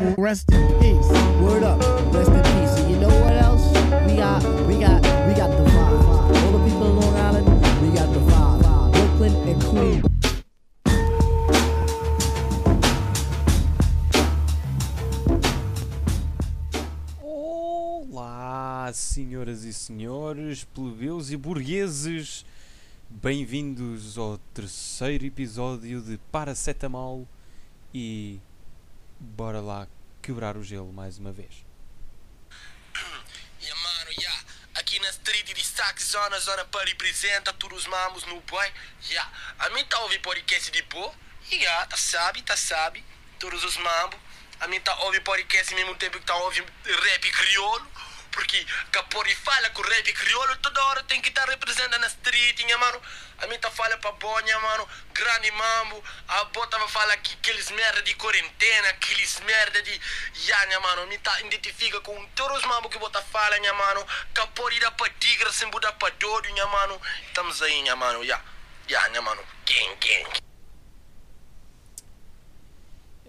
Rest 0.00 0.50
in 0.50 0.66
peace. 0.80 1.08
Word 1.42 1.62
up. 1.62 1.78
Rest 2.14 2.30
in 2.30 2.42
peace. 2.42 2.74
And 2.80 2.90
you 2.90 2.96
know 3.00 3.08
what 3.20 3.34
else? 3.34 3.66
We 4.08 4.16
got, 4.16 4.42
we 4.66 4.78
got, 4.80 5.02
we 5.28 5.34
got 5.34 5.50
the 5.50 5.64
vibe. 5.68 6.42
All 6.42 6.52
the 6.52 6.64
people 6.64 6.88
in 6.88 6.96
Long 6.96 7.16
Island, 7.16 7.46
we 7.82 7.90
got 7.90 8.10
the 8.10 8.20
vibe. 8.20 8.92
Brooklyn 8.92 9.34
and 9.46 9.62
Queens. 9.62 10.04
Olá, 17.22 18.90
senhoras 18.94 19.64
e 19.64 19.74
senhores, 19.74 20.64
plebeus 20.64 21.30
e 21.30 21.36
burgueses, 21.36 22.46
bem-vindos 23.10 24.16
ao 24.16 24.38
terceiro 24.54 25.26
episódio 25.26 26.00
de 26.00 26.16
Paracetamol 26.32 27.28
e 27.92 28.40
bora 29.20 29.60
lá 29.60 29.86
quebrar 30.22 30.56
o 30.56 30.64
gelo 30.64 30.92
mais 30.92 31.18
uma 31.18 31.32
vez. 31.32 31.64
Yeah, 33.62 33.78
mano, 33.82 34.10
yeah. 34.18 34.44
Aqui 34.76 34.98
na 35.00 35.10
street 35.10 35.52
de 35.52 35.62
Sax 35.62 36.04
Zona, 36.04 36.38
representa 36.86 37.52
todos 37.52 37.80
os 37.80 37.86
mamos 37.86 38.24
no 38.24 38.40
boy. 38.40 38.72
Yeah. 39.06 39.30
A 39.58 39.68
mim 39.70 39.84
tá 39.84 39.98
ouvindo 40.00 40.22
podcast 40.22 40.70
de 40.70 40.80
boa. 40.84 41.12
Yeah, 41.52 41.86
tá 41.86 41.96
sabe, 41.98 42.40
tá 42.40 42.56
sabe. 42.56 43.04
Todos 43.38 43.62
os 43.62 43.76
mambos. 43.76 44.18
A 44.60 44.66
mim 44.66 44.80
tá 44.80 44.98
ouvindo 45.00 45.22
podcast 45.24 45.74
ao 45.74 45.78
mesmo 45.78 45.94
tempo 45.96 46.18
que 46.18 46.24
tá 46.24 46.34
ouvindo 46.36 46.72
rap 46.84 47.30
crioulo. 47.30 47.86
Porque 48.32 48.66
Capori 48.90 49.34
fala 49.34 49.68
com 49.70 49.82
rap 49.82 50.12
crioulo 50.14 50.56
toda 50.56 50.82
hora 50.86 51.02
tem 51.02 51.20
que 51.20 51.28
estar 51.28 51.44
tá 51.44 51.50
representando 51.50 52.00
na 52.00 52.06
street, 52.06 52.60
nha, 52.64 52.78
mano. 52.78 53.02
A 53.40 53.46
mim 53.46 53.58
tá 53.58 53.70
fala 53.70 53.96
pra 53.98 54.12
bonha, 54.12 54.60
mano. 54.60 54.86
Grande 55.14 55.50
mambo. 55.50 56.04
A 56.28 56.44
bota 56.44 56.78
vai 56.78 56.88
falar 56.88 57.16
que 57.18 57.34
aqueles 57.34 57.70
merda 57.70 58.02
de 58.02 58.14
quarentena, 58.14 58.88
aqueles 58.88 59.40
merda 59.40 59.82
de. 59.82 60.00
Ya, 60.46 60.66
nha, 60.66 60.80
mano. 60.80 61.06
Mim 61.06 61.18
tá 61.18 61.40
identifica 61.40 62.00
com 62.00 62.26
todos 62.36 62.58
os 62.58 62.64
mambo 62.66 62.88
que 62.88 62.98
bota 62.98 63.22
fala, 63.22 63.58
nha, 63.58 63.72
mano. 63.72 64.06
Capori 64.34 64.78
dá 64.80 64.90
pra 64.90 65.08
tigre, 65.10 65.52
sem 65.52 65.70
mudar 65.70 65.92
pra 65.92 66.10
doido, 66.10 66.50
nha, 66.50 66.66
mano. 66.66 67.00
Estamos 67.26 67.62
aí, 67.62 67.82
nha, 67.82 67.96
mano. 67.96 68.22
Ya, 68.24 68.42
ya, 68.88 69.22
mano. 69.22 69.42
Gang, 69.64 69.96
gang. 69.96 70.40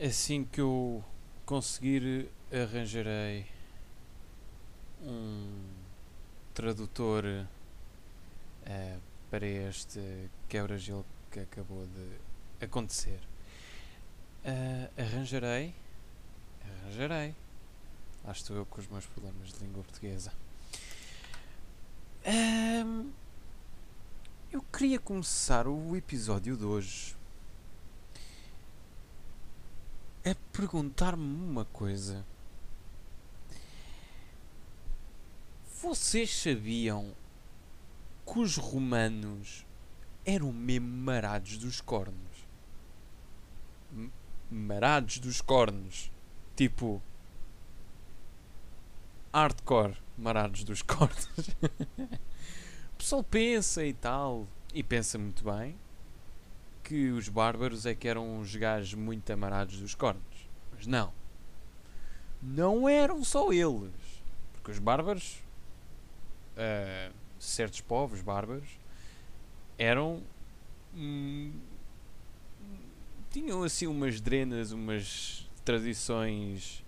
Assim 0.04 0.44
que 0.44 0.60
eu 0.60 1.06
conseguir, 1.46 2.30
arranjarei 2.52 3.46
um 5.02 5.74
tradutor 6.54 7.24
eh, 8.66 8.98
para 9.32 9.48
este 9.48 10.30
quebra-gelo 10.50 11.06
que 11.32 11.40
acabou 11.40 11.88
de 11.88 12.66
acontecer. 12.66 13.20
Eh, 14.44 14.90
arranjarei, 14.98 15.74
arranjarei. 16.62 17.34
Lá 18.26 18.34
estou 18.34 18.58
eu 18.58 18.66
com 18.66 18.82
os 18.82 18.88
meus 18.88 19.06
problemas 19.06 19.54
de 19.54 19.60
língua 19.60 19.84
portuguesa. 19.84 20.34
Ahm, 22.26 23.10
eu 24.52 24.62
queria 24.64 25.00
começar 25.00 25.66
o 25.66 25.96
episódio 25.96 26.58
de 26.58 26.66
hoje 26.66 27.16
a 30.26 30.36
perguntar-me 30.52 31.24
uma 31.24 31.64
coisa. 31.66 32.26
Vocês 35.82 36.38
sabiam 36.38 37.16
que 38.32 38.40
os 38.40 38.58
romanos 38.58 39.66
eram 40.26 40.52
mesmo 40.54 40.88
marados 40.88 41.58
dos 41.58 41.82
cornos? 41.82 42.48
M- 43.92 44.12
Marados 44.50 45.18
dos 45.20 45.42
cornos. 45.42 46.12
Tipo. 46.56 47.02
Hardcore 49.34 49.96
marados 50.18 50.64
dos 50.64 50.82
cornos. 50.84 51.28
o 51.62 52.98
pessoal 52.98 53.24
pensa 53.24 53.86
e 53.86 53.94
tal. 53.94 54.48
E 54.74 54.84
pensa 54.84 55.18
muito 55.18 55.44
bem. 55.44 55.76
Que 56.84 57.10
os 57.12 57.30
bárbaros 57.30 57.86
é 57.86 57.96
que 57.96 58.08
eram 58.08 58.40
uns 58.40 58.56
gajos 58.56 58.94
muito 58.94 59.32
amarados 59.32 59.78
dos 59.80 59.96
cornos. 59.96 60.22
Mas 60.74 60.86
não. 60.88 61.14
Não 62.42 62.90
eram 62.90 63.24
só 63.24 63.52
eles. 63.54 63.92
Porque 64.54 64.72
os 64.72 64.80
bárbaros 64.80 65.38
uh, 66.58 67.14
certos 67.42 67.82
povos 67.82 68.22
bárbaros 68.22 68.70
eram 69.78 70.22
hum, 70.94 71.52
tinham 73.32 73.64
assim 73.64 73.88
umas 73.88 74.22
drenas, 74.22 74.72
umas 74.72 75.50
tradições 75.66 76.84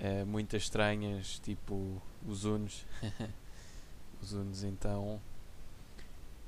uh, 0.00 0.26
muito 0.26 0.56
estranhas, 0.56 1.38
tipo 1.38 2.02
os 2.26 2.44
Hunos. 2.44 2.84
os 4.20 4.32
Hunos 4.32 4.64
então 4.64 5.20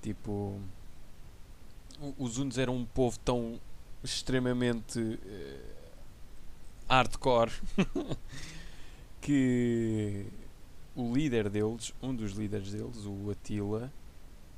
tipo 0.02 0.60
os 2.18 2.38
Hunos 2.38 2.58
eram 2.58 2.74
um 2.76 2.84
povo 2.84 3.18
tão 3.20 3.60
extremamente 4.02 4.98
uh, 4.98 5.72
hardcore 6.88 7.52
que 9.22 10.26
o 10.94 11.12
líder 11.12 11.48
deles, 11.48 11.94
um 12.02 12.14
dos 12.14 12.32
líderes 12.32 12.72
deles, 12.72 13.04
o 13.06 13.30
Attila, 13.30 13.92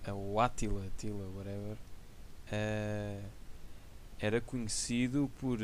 eh, 0.05 0.13
o 0.13 0.41
Attila, 0.41 0.87
Attila, 0.87 1.29
whatever, 1.37 1.77
eh, 2.51 3.23
era 4.19 4.41
conhecido 4.41 5.31
por 5.39 5.59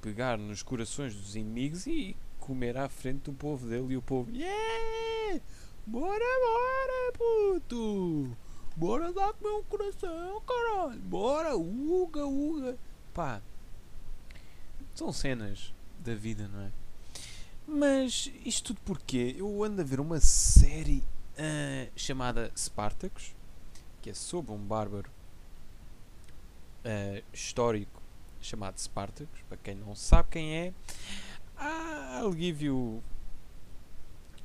pegar 0.00 0.38
nos 0.38 0.62
corações 0.62 1.14
dos 1.14 1.36
inimigos 1.36 1.86
e 1.86 2.16
comer 2.38 2.76
à 2.76 2.88
frente 2.88 3.22
do 3.22 3.32
povo 3.32 3.66
dele 3.66 3.94
e 3.94 3.96
o 3.96 4.02
povo, 4.02 4.30
yeah! 4.30 5.40
Bora, 5.86 6.18
bora, 6.18 7.12
puto! 7.12 8.36
Bora 8.76 9.10
lá 9.10 9.32
comer 9.32 9.54
um 9.54 9.62
coração, 9.64 10.40
caralho! 10.42 11.00
Bora, 11.00 11.56
uga, 11.56 12.26
uga! 12.26 12.76
Pá, 13.14 13.40
são 14.94 15.12
cenas 15.12 15.72
da 16.00 16.14
vida, 16.14 16.48
não 16.48 16.60
é? 16.60 16.72
Mas 17.66 18.30
isto 18.44 18.72
tudo 18.72 18.80
porquê? 18.84 19.34
Eu 19.36 19.64
ando 19.64 19.80
a 19.80 19.84
ver 19.84 19.98
uma 19.98 20.20
série 20.20 21.02
ah, 21.36 21.90
chamada 21.96 22.52
Spartacus, 22.56 23.34
que 24.00 24.10
é 24.10 24.14
sobre 24.14 24.52
um 24.52 24.58
bárbaro 24.58 25.10
ah, 26.84 27.22
histórico 27.32 28.00
chamado 28.40 28.78
Spartacus. 28.78 29.40
Para 29.48 29.58
quem 29.58 29.74
não 29.74 29.96
sabe 29.96 30.28
quem 30.30 30.56
é, 30.56 30.72
I'll 31.58 32.32
give 32.32 32.64
you 32.64 33.02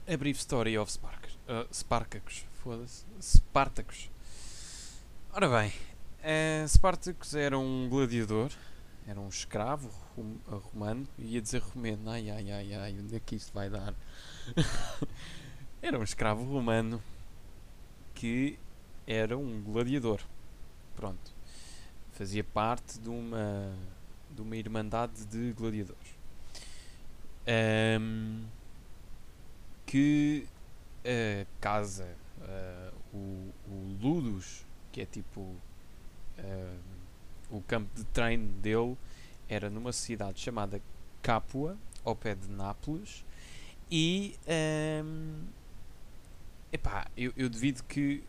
a 0.08 0.18
brief 0.18 0.40
story 0.40 0.78
of 0.78 0.92
Spartacus. 0.92 1.38
ah, 1.48 1.68
Spartacus, 1.72 2.46
foda-se. 2.64 3.06
Spartacus. 3.22 4.10
Ora 5.31 5.48
bem, 5.48 5.72
ah, 6.24 6.68
Spartacus 6.68 7.36
era 7.36 7.58
um 7.58 7.88
gladiador, 7.88 8.52
era 9.08 9.20
um 9.20 9.30
escravo 9.30 9.92
rom- 10.16 10.40
romano, 10.74 11.08
ia 11.18 11.42
dizer 11.42 11.62
romeno, 11.62 12.10
ai 12.10 12.30
ai 12.30 12.52
ai 12.52 12.74
ai, 12.74 13.00
onde 13.00 13.16
é 13.16 13.20
que 13.20 13.36
isto 13.36 13.54
vai 13.54 13.70
dar? 13.70 13.94
era 15.82 15.98
um 16.00 16.04
escravo 16.04 16.44
romano 16.44 17.02
que 18.14 18.58
era 19.08 19.38
um 19.38 19.62
gladiador. 19.62 20.22
Pronto. 20.96 21.32
Fazia 22.14 22.44
parte 22.44 23.00
de 23.00 23.10
uma 23.10 23.74
de 24.30 24.42
uma 24.42 24.56
irmandade 24.56 25.26
de 25.26 25.52
gladiadores. 25.54 26.16
Ahm, 27.48 28.46
que 29.86 30.48
a 31.04 31.46
casa, 31.60 32.08
ah, 32.42 32.94
o, 33.14 33.52
o 33.68 33.98
Ludus, 34.02 34.64
que 34.92 35.02
é 35.02 35.06
tipo 35.06 35.56
ah, 36.38 36.78
o 37.50 37.62
campo 37.62 37.90
de 37.96 38.04
treino 38.06 38.48
dele, 38.62 38.96
era 39.51 39.69
numa 39.69 39.91
cidade 39.91 40.39
chamada 40.39 40.81
Capua, 41.21 41.77
ao 42.06 42.15
pé 42.15 42.33
de 42.33 42.50
Nápoles, 42.50 43.25
e 43.92 44.36
ahm, 44.48 45.44
epá, 46.71 47.06
eu, 47.18 47.33
eu 47.36 47.50
devido 47.50 47.83
que 47.83 48.24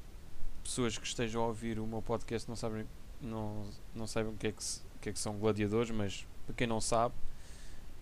pessoas 0.65 0.99
que 0.99 1.07
estejam 1.07 1.43
a 1.43 1.47
ouvir 1.47 1.79
o 1.79 1.87
meu 1.87 2.03
podcast 2.03 2.49
não 2.49 2.57
sabem, 2.57 2.85
não, 3.21 3.65
não 3.95 4.07
saibam 4.07 4.33
o 4.33 4.37
que, 4.37 4.49
é 4.49 4.53
que, 4.53 4.65
que 5.01 5.09
é 5.11 5.13
que 5.13 5.19
são 5.19 5.39
gladiadores, 5.39 5.93
mas 5.93 6.27
para 6.45 6.57
quem 6.57 6.67
não 6.67 6.81
sabe, 6.81 7.15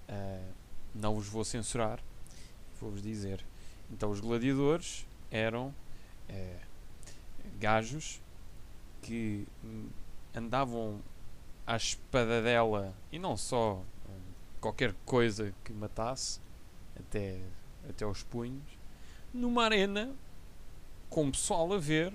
ah, 0.09 0.49
não 0.95 1.15
os 1.15 1.27
vou 1.27 1.45
censurar, 1.45 2.01
vou-vos 2.81 3.03
dizer. 3.03 3.45
Então, 3.91 4.11
os 4.11 4.21
gladiadores 4.21 5.07
eram 5.31 5.75
eh, 6.29 6.61
gajos 7.59 8.21
que 9.03 9.47
hum, 9.63 9.89
andavam 10.35 11.01
à 11.71 11.77
espadadela 11.77 12.93
e 13.13 13.19
não 13.19 13.37
só 13.37 13.75
hum, 13.75 14.21
qualquer 14.61 14.93
coisa 15.07 15.55
que 15.63 15.73
matasse, 15.73 16.41
até, 16.99 17.39
até 17.89 18.05
aos 18.05 18.25
punhos, 18.25 18.77
numa 19.33 19.63
arena 19.65 20.13
com 21.09 21.31
pessoal 21.31 21.73
a 21.73 21.79
ver. 21.79 22.13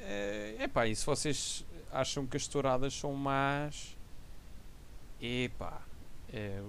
É 0.00 0.56
epá, 0.58 0.88
e 0.88 0.96
se 0.96 1.06
vocês 1.06 1.64
acham 1.92 2.26
que 2.26 2.36
as 2.36 2.48
touradas 2.48 2.92
são 2.92 3.14
más, 3.14 3.96
epá, 5.20 5.80
é, 6.32 6.60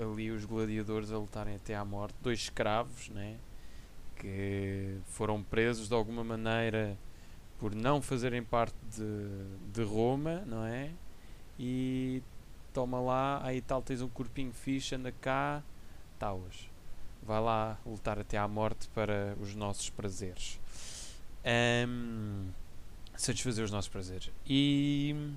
ali 0.00 0.30
os 0.30 0.46
gladiadores 0.46 1.12
a 1.12 1.18
lutarem 1.18 1.56
até 1.56 1.74
à 1.74 1.84
morte, 1.84 2.16
dois 2.22 2.38
escravos, 2.38 3.10
né? 3.10 3.36
Que 4.16 4.98
foram 5.08 5.42
presos 5.42 5.88
de 5.88 5.94
alguma 5.94 6.24
maneira 6.24 6.96
por 7.58 7.74
não 7.74 8.00
fazerem 8.00 8.42
parte 8.42 8.76
de, 8.90 9.72
de 9.74 9.82
Roma, 9.82 10.42
não 10.46 10.64
é? 10.64 10.90
E 11.58 12.22
toma 12.72 13.00
lá, 13.00 13.40
aí 13.44 13.60
tal 13.60 13.82
tens 13.82 14.00
um 14.00 14.08
corpinho 14.08 14.52
fixe, 14.52 14.94
anda 14.94 15.10
cá, 15.10 15.62
tauas. 16.18 16.70
Vai 17.22 17.40
lá 17.40 17.78
lutar 17.84 18.18
até 18.18 18.38
à 18.38 18.46
morte 18.46 18.88
para 18.88 19.36
os 19.40 19.54
nossos 19.54 19.90
prazeres. 19.90 20.60
Um, 21.44 22.48
satisfazer 23.16 23.64
os 23.64 23.70
nossos 23.70 23.88
prazeres. 23.88 24.30
E 24.46 25.32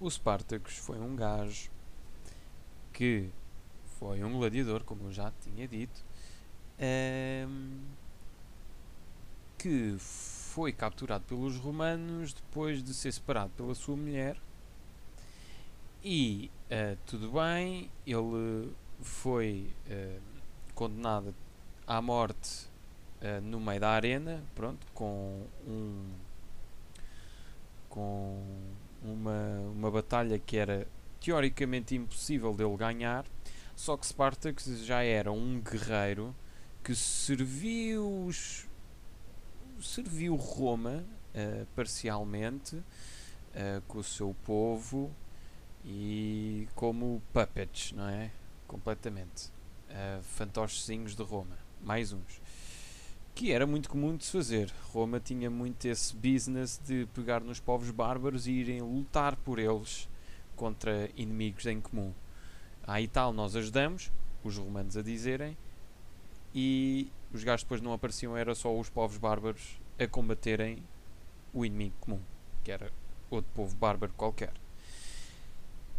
o 0.00 0.10
Spartacus 0.10 0.76
foi 0.76 0.98
um 0.98 1.14
gajo 1.14 1.70
que 2.92 3.30
foi 3.98 4.24
um 4.24 4.32
gladiador, 4.38 4.82
como 4.82 5.04
eu 5.04 5.12
já 5.12 5.32
tinha 5.42 5.68
dito, 5.68 6.04
um, 7.48 7.80
que 9.56 9.94
foi 9.98 10.72
capturado 10.72 11.24
pelos 11.24 11.56
romanos 11.56 12.32
depois 12.32 12.82
de 12.82 12.92
ser 12.94 13.12
separado 13.12 13.52
pela 13.56 13.74
sua 13.74 13.96
mulher. 13.96 14.36
E 16.02 16.50
uh, 16.70 16.96
tudo 17.06 17.30
bem, 17.32 17.90
ele 18.06 18.72
foi 19.02 19.70
uh, 19.86 20.20
condenado 20.74 21.34
à 21.86 22.00
morte 22.00 22.66
uh, 23.20 23.40
no 23.42 23.60
meio 23.60 23.80
da 23.80 23.90
arena, 23.90 24.42
pronto, 24.54 24.86
com 24.94 25.46
um 25.66 26.08
com 27.90 28.40
uma, 29.02 29.60
uma 29.74 29.90
batalha 29.90 30.38
que 30.38 30.56
era 30.56 30.86
teoricamente 31.20 31.94
impossível 31.94 32.54
dele 32.54 32.76
ganhar, 32.76 33.26
só 33.74 33.96
que 33.96 34.06
Spartacus 34.06 34.84
já 34.84 35.02
era 35.02 35.32
um 35.32 35.60
guerreiro 35.60 36.34
que 36.82 36.94
serviu 36.94 38.30
serviu 39.82 40.36
Roma 40.36 41.04
uh, 41.34 41.66
parcialmente 41.74 42.76
uh, 42.76 43.82
com 43.88 43.98
o 43.98 44.04
seu 44.04 44.34
povo 44.44 45.10
e 45.84 46.68
como 46.74 47.22
puppets, 47.32 47.92
não 47.92 48.08
é? 48.08 48.30
Completamente. 48.66 49.50
Uh, 49.88 50.22
fantochezinhos 50.22 51.14
de 51.14 51.22
Roma. 51.22 51.58
Mais 51.82 52.12
uns. 52.12 52.40
Que 53.34 53.52
era 53.52 53.66
muito 53.66 53.88
comum 53.88 54.16
de 54.16 54.24
se 54.24 54.32
fazer. 54.32 54.72
Roma 54.92 55.18
tinha 55.18 55.50
muito 55.50 55.84
esse 55.86 56.14
business 56.14 56.80
de 56.84 57.06
pegar 57.14 57.40
nos 57.40 57.58
povos 57.58 57.90
bárbaros 57.90 58.46
e 58.46 58.52
irem 58.52 58.80
lutar 58.80 59.36
por 59.36 59.58
eles 59.58 60.08
contra 60.54 61.10
inimigos 61.16 61.66
em 61.66 61.80
comum. 61.80 62.12
Aí 62.86 63.08
tal, 63.08 63.32
nós 63.32 63.56
ajudamos, 63.56 64.10
os 64.44 64.56
romanos 64.56 64.96
a 64.96 65.02
dizerem, 65.02 65.56
e 66.54 67.10
os 67.32 67.44
gajos 67.44 67.62
depois 67.62 67.80
não 67.80 67.92
apareciam, 67.92 68.36
era 68.36 68.54
só 68.54 68.76
os 68.76 68.88
povos 68.88 69.16
bárbaros 69.16 69.80
a 69.98 70.06
combaterem 70.06 70.82
o 71.52 71.64
inimigo 71.64 71.94
comum, 72.00 72.20
que 72.64 72.70
era 72.70 72.92
outro 73.30 73.50
povo 73.54 73.76
bárbaro 73.76 74.12
qualquer. 74.16 74.52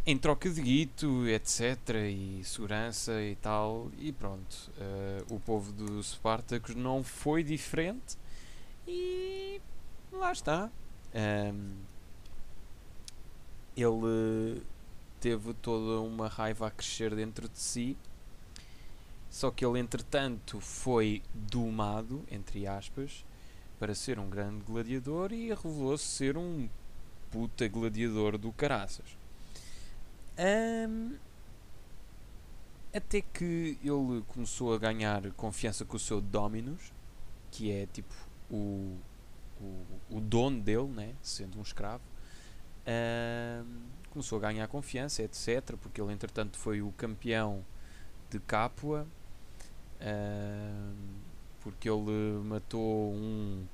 Em 0.04 0.18
troca 0.18 0.50
de 0.50 0.60
guito, 0.60 1.28
etc., 1.28 1.78
e 2.10 2.42
segurança 2.44 3.22
e 3.22 3.36
tal, 3.36 3.90
e 3.98 4.10
pronto. 4.12 4.70
Uh, 4.76 5.34
o 5.34 5.40
povo 5.40 5.72
dos 5.72 6.12
Spartacus 6.12 6.74
não 6.74 7.04
foi 7.04 7.44
diferente 7.44 8.16
e 8.86 9.60
lá 10.10 10.32
está. 10.32 10.70
Um, 11.14 11.76
ele 13.76 14.62
teve 15.20 15.54
toda 15.54 16.00
uma 16.00 16.26
raiva 16.26 16.66
a 16.66 16.70
crescer 16.70 17.14
dentro 17.14 17.48
de 17.48 17.58
si 17.58 17.96
só 19.32 19.50
que 19.50 19.64
ele, 19.64 19.78
entretanto, 19.78 20.60
foi 20.60 21.22
domado, 21.32 22.22
entre 22.30 22.66
aspas, 22.66 23.24
para 23.78 23.94
ser 23.94 24.18
um 24.18 24.28
grande 24.28 24.62
gladiador 24.62 25.32
e 25.32 25.48
revelou-se 25.48 26.04
ser 26.04 26.36
um 26.36 26.68
puta 27.30 27.66
gladiador 27.66 28.36
do 28.36 28.52
caraças. 28.52 29.06
Um, 30.38 31.16
até 32.94 33.20
que 33.20 33.78
ele 33.82 34.22
começou 34.28 34.74
a 34.74 34.78
ganhar 34.78 35.30
confiança 35.32 35.84
com 35.84 35.96
o 35.96 36.00
seu 36.00 36.20
Dominus, 36.20 36.92
que 37.50 37.70
é 37.70 37.86
tipo 37.86 38.14
o, 38.50 38.98
o, 39.60 39.86
o 40.10 40.20
dono 40.20 40.60
dele, 40.60 40.88
né? 40.88 41.14
sendo 41.22 41.58
um 41.58 41.62
escravo. 41.62 42.02
Um, 42.86 43.82
começou 44.10 44.38
a 44.38 44.40
ganhar 44.42 44.68
confiança, 44.68 45.22
etc. 45.22 45.76
Porque 45.80 46.00
ele, 46.00 46.12
entretanto, 46.12 46.58
foi 46.58 46.82
o 46.82 46.92
campeão 46.92 47.64
de 48.30 48.38
Capua 48.40 49.06
porque 51.60 51.88
ele 51.88 52.42
matou 52.44 53.12
um, 53.12 53.64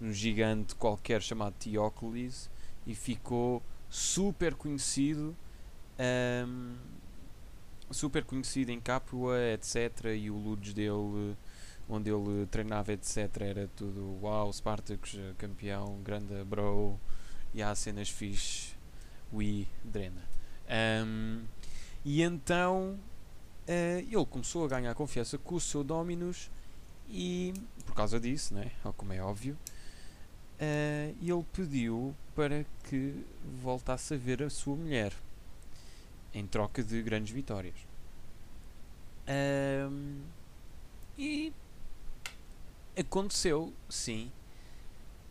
um 0.00 0.12
gigante 0.12 0.74
qualquer 0.74 1.22
chamado 1.22 1.54
Teócles 1.54 2.50
e 2.86 2.94
ficou 2.94 3.62
super 3.88 4.54
conhecido 4.54 5.34
um, 6.00 6.76
super 7.90 8.24
conhecido 8.24 8.70
em 8.70 8.80
Capua, 8.80 9.36
etc. 9.52 10.06
E 10.16 10.30
o 10.30 10.36
Ludes 10.36 10.72
dele, 10.72 11.36
onde 11.88 12.10
ele 12.10 12.46
treinava, 12.46 12.92
etc. 12.92 13.28
Era 13.40 13.68
tudo 13.76 14.18
uau, 14.22 14.52
Spartacus 14.52 15.18
campeão, 15.36 16.00
grande 16.02 16.42
bro, 16.44 16.98
e 17.52 17.62
há 17.62 17.74
cenas 17.74 18.08
fixe, 18.08 18.74
we, 19.32 19.66
drena. 19.84 20.22
Um, 21.04 21.42
e 22.04 22.22
então 22.22 22.98
uh, 23.68 23.98
ele 23.98 24.26
começou 24.26 24.64
a 24.64 24.68
ganhar 24.68 24.94
confiança 24.94 25.36
com 25.36 25.56
o 25.56 25.60
seu 25.60 25.82
Dominus 25.82 26.50
e, 27.08 27.52
por 27.84 27.94
causa 27.94 28.20
disso, 28.20 28.54
né, 28.54 28.70
como 28.96 29.12
é 29.12 29.20
óbvio, 29.20 29.58
uh, 30.60 31.16
ele 31.20 31.44
pediu 31.52 32.14
para 32.36 32.64
que 32.84 33.26
voltasse 33.60 34.14
a 34.14 34.16
ver 34.16 34.44
a 34.44 34.48
sua 34.48 34.76
mulher 34.76 35.12
em 36.34 36.46
troca 36.46 36.82
de 36.82 37.02
grandes 37.02 37.32
vitórias. 37.32 37.74
Um, 39.28 40.20
e 41.18 41.52
aconteceu, 42.98 43.72
sim. 43.88 44.30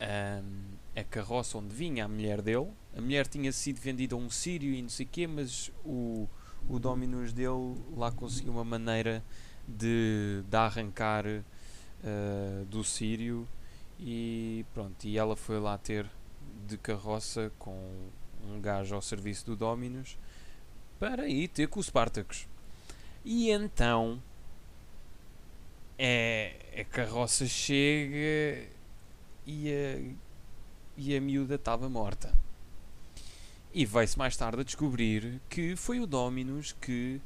Um, 0.02 1.00
a 1.00 1.04
carroça 1.04 1.58
onde 1.58 1.74
vinha 1.76 2.06
a 2.06 2.08
mulher 2.08 2.42
dele, 2.42 2.70
a 2.96 3.02
mulher 3.02 3.28
tinha 3.28 3.52
sido 3.52 3.80
vendida 3.80 4.16
a 4.16 4.18
um 4.18 4.30
sírio 4.30 4.74
e 4.74 4.82
não 4.82 4.90
sei 4.90 5.06
o 5.06 5.10
quê, 5.10 5.28
mas 5.28 5.72
o, 5.84 6.28
o 6.70 6.80
Dominus 6.80 7.34
dele 7.34 7.76
lá 7.96 8.12
conseguiu 8.12 8.54
uma 8.54 8.64
maneira 8.64 9.24
de, 9.68 10.44
de 10.48 10.58
arrancar 10.58 11.26
uh, 11.26 12.66
do 12.66 12.84
Sírio 12.84 13.48
e 14.00 14.66
pronto, 14.74 15.06
e 15.06 15.18
ela 15.18 15.36
foi 15.36 15.60
lá 15.60 15.78
ter 15.78 16.10
de 16.68 16.78
carroça 16.78 17.52
com 17.60 18.10
um 18.44 18.60
gajo 18.62 18.96
ao 18.96 19.02
serviço 19.02 19.46
do 19.46 19.56
Dominus 19.56 20.18
para 21.00 21.28
ir 21.28 21.48
ter 21.48 21.68
com 21.68 21.80
os 21.80 21.88
Spartacus. 21.88 22.48
E 23.24 23.50
então 23.50 24.22
é, 25.98 26.56
a 26.80 26.84
carroça 26.84 27.46
chega 27.48 28.68
e 29.46 29.70
a, 29.72 30.16
e 30.98 31.16
a 31.16 31.22
miúda 31.22 31.56
estava 31.56 31.90
morta. 31.90 32.34
E 33.74 33.86
vai-se 33.86 34.18
mais 34.18 34.36
tarde 34.36 34.62
a 34.62 34.64
descobrir 34.64 35.40
que 35.50 35.76
foi 35.76 36.00
o 36.00 36.08
Dominus 36.08 36.76
que 36.82 37.22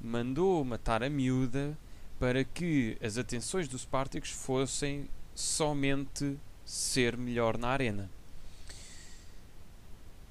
mandou 0.00 0.64
matar 0.64 1.02
a 1.02 1.08
miúda 1.08 1.76
para 2.18 2.44
que 2.44 2.96
as 3.02 3.16
atenções 3.16 3.68
dos 3.68 3.82
Spartacus 3.82 4.30
fossem 4.30 5.08
somente 5.34 6.36
ser 6.64 7.16
melhor 7.16 7.58
na 7.58 7.68
arena. 7.68 8.10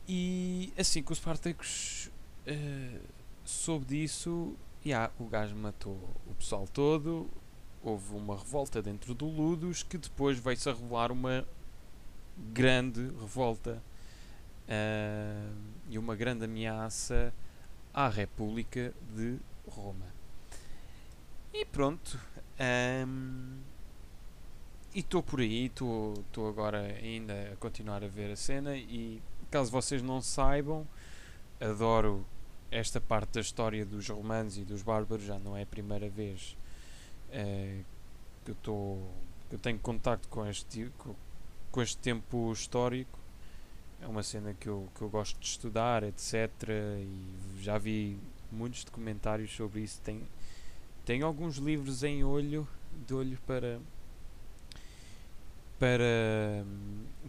E 0.07 0.73
assim 0.77 1.01
que 1.01 1.11
os 1.11 1.17
Spartacus 1.17 2.09
uh, 2.47 2.99
soube 3.43 3.85
disso, 3.85 4.55
yeah, 4.85 5.11
o 5.19 5.25
gajo 5.25 5.55
matou 5.55 5.97
o 6.27 6.33
pessoal 6.35 6.67
todo. 6.71 7.29
Houve 7.81 8.15
uma 8.15 8.37
revolta 8.37 8.81
dentro 8.81 9.13
do 9.13 9.25
Ludus 9.25 9.83
que 9.83 9.97
depois 9.97 10.39
veio-se 10.39 10.69
a 10.69 10.73
revelar 10.73 11.11
uma 11.11 11.45
grande 12.53 13.01
revolta 13.19 13.81
uh, 14.67 15.55
e 15.89 15.97
uma 15.97 16.15
grande 16.15 16.45
ameaça 16.45 17.33
à 17.93 18.07
República 18.07 18.93
de 19.15 19.37
Roma. 19.67 20.05
E 21.53 21.65
pronto. 21.65 22.19
Um, 23.07 23.59
e 24.95 24.99
estou 24.99 25.23
por 25.23 25.39
aí, 25.39 25.65
estou 25.65 26.47
agora 26.47 26.81
ainda 26.81 27.51
a 27.51 27.55
continuar 27.55 28.03
a 28.03 28.07
ver 28.07 28.31
a 28.31 28.35
cena 28.35 28.75
e 28.77 29.21
caso 29.49 29.71
vocês 29.71 30.01
não 30.01 30.21
saibam, 30.21 30.87
adoro 31.59 32.25
esta 32.73 32.99
parte 32.99 33.33
da 33.33 33.41
história 33.41 33.85
dos 33.85 34.09
romanos 34.09 34.57
e 34.57 34.63
dos 34.63 34.81
bárbaros, 34.81 35.25
já 35.25 35.37
não 35.39 35.55
é 35.55 35.63
a 35.63 35.65
primeira 35.65 36.09
vez 36.09 36.57
uh, 37.29 37.83
que 38.43 38.51
eu 38.51 38.53
estou 38.53 39.11
eu 39.51 39.59
tenho 39.59 39.77
contacto 39.77 40.27
com 40.29 40.47
este 40.47 40.91
com, 40.97 41.13
com 41.71 41.81
este 41.81 41.97
tempo 41.97 42.51
histórico 42.51 43.23
é 44.03 44.07
uma 44.07 44.21
cena 44.21 44.53
que 44.53 44.67
eu, 44.67 44.87
que 44.95 45.01
eu 45.01 45.09
gosto 45.09 45.39
de 45.39 45.47
estudar, 45.47 46.03
etc. 46.03 46.51
E 46.69 47.61
já 47.61 47.77
vi 47.77 48.17
muitos 48.51 48.83
documentários 48.83 49.55
sobre 49.55 49.81
isso. 49.81 50.01
Tem, 50.01 50.21
tem 51.05 51.21
alguns 51.21 51.55
livros 51.55 52.03
em 52.03 52.23
olho, 52.23 52.67
de 53.07 53.13
olho 53.13 53.37
para 53.47 53.79
para 55.79 56.65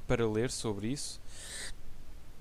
para 0.07 0.29
ler 0.29 0.51
sobre 0.51 0.89
isso. 0.89 1.21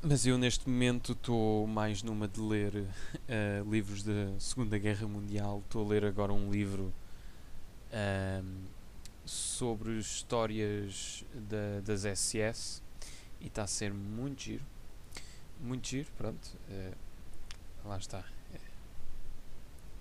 Mas 0.05 0.25
eu 0.25 0.38
neste 0.38 0.67
momento 0.67 1.13
estou 1.13 1.65
mais 1.65 2.03
numa 2.03 2.27
de 2.27 2.41
ler 2.41 2.75
uh, 2.75 3.72
livros 3.72 4.03
da 4.03 4.38
Segunda 4.38 4.77
Guerra 4.77 5.07
Mundial. 5.07 5.62
Estou 5.63 5.86
a 5.86 5.88
ler 5.88 6.03
agora 6.03 6.33
um 6.33 6.51
livro 6.51 6.93
um, 8.43 8.65
sobre 9.25 9.98
histórias 9.98 11.24
da, 11.33 11.79
das 11.86 12.01
SS 12.19 12.83
e 13.39 13.48
está 13.48 13.63
a 13.63 13.67
ser 13.67 13.93
muito 13.93 14.41
giro. 14.41 14.65
Muito 15.62 15.88
giro, 15.88 16.10
pronto. 16.17 16.50
Uh, 16.69 17.88
lá 17.88 17.98
está. 17.98 18.25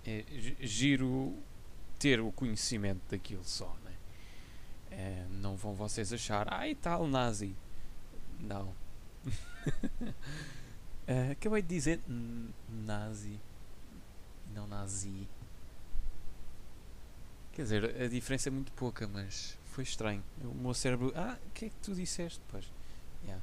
É, 0.05 0.25
giro 0.63 1.33
ter 2.01 2.21
o 2.21 2.33
conhecimento 2.33 3.03
daquilo 3.09 3.45
só, 3.45 3.73
né? 3.85 3.93
É, 4.91 5.27
não 5.31 5.55
vão 5.55 5.75
vocês 5.75 6.13
achar, 6.13 6.53
ai 6.53 6.75
tal 6.75 7.07
nazi. 7.07 7.55
Não. 8.41 8.82
uh, 11.09 11.33
acabei 11.33 11.63
de 11.63 11.69
dizer 11.69 12.01
nazi, 12.87 13.39
não 14.55 14.67
nazi. 14.67 15.29
Quer 17.53 17.63
dizer, 17.63 18.03
a 18.03 18.09
diferença 18.09 18.49
é 18.49 18.53
muito 18.53 18.73
pouca, 18.73 19.07
mas 19.07 19.59
foi 19.65 19.85
estranho. 19.85 20.23
O 20.43 20.55
meu 20.55 20.75
cérebro. 20.75 21.13
Ah, 21.15 21.37
o 21.47 21.51
que 21.51 21.67
é 21.67 21.69
que 21.69 21.77
tu 21.83 21.95
disseste? 21.95 22.41
Pois. 22.51 22.71
Yeah. 23.25 23.43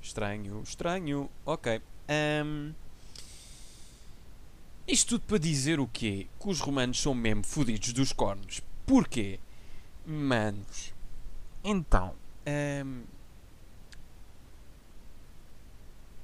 Estranho, 0.00 0.62
estranho. 0.62 1.30
Ok. 1.44 1.80
Um, 2.44 2.72
isto 4.86 5.18
tudo 5.18 5.26
para 5.26 5.38
dizer 5.38 5.80
o 5.80 5.88
quê? 5.88 6.28
Que 6.38 6.48
os 6.48 6.60
romanos 6.60 7.00
são 7.00 7.14
mesmo 7.14 7.42
fodidos 7.44 7.92
dos 7.92 8.12
cornos. 8.12 8.60
Porquê? 8.86 9.40
Manos. 10.06 10.94
Então. 11.64 12.14
Um, 12.84 13.02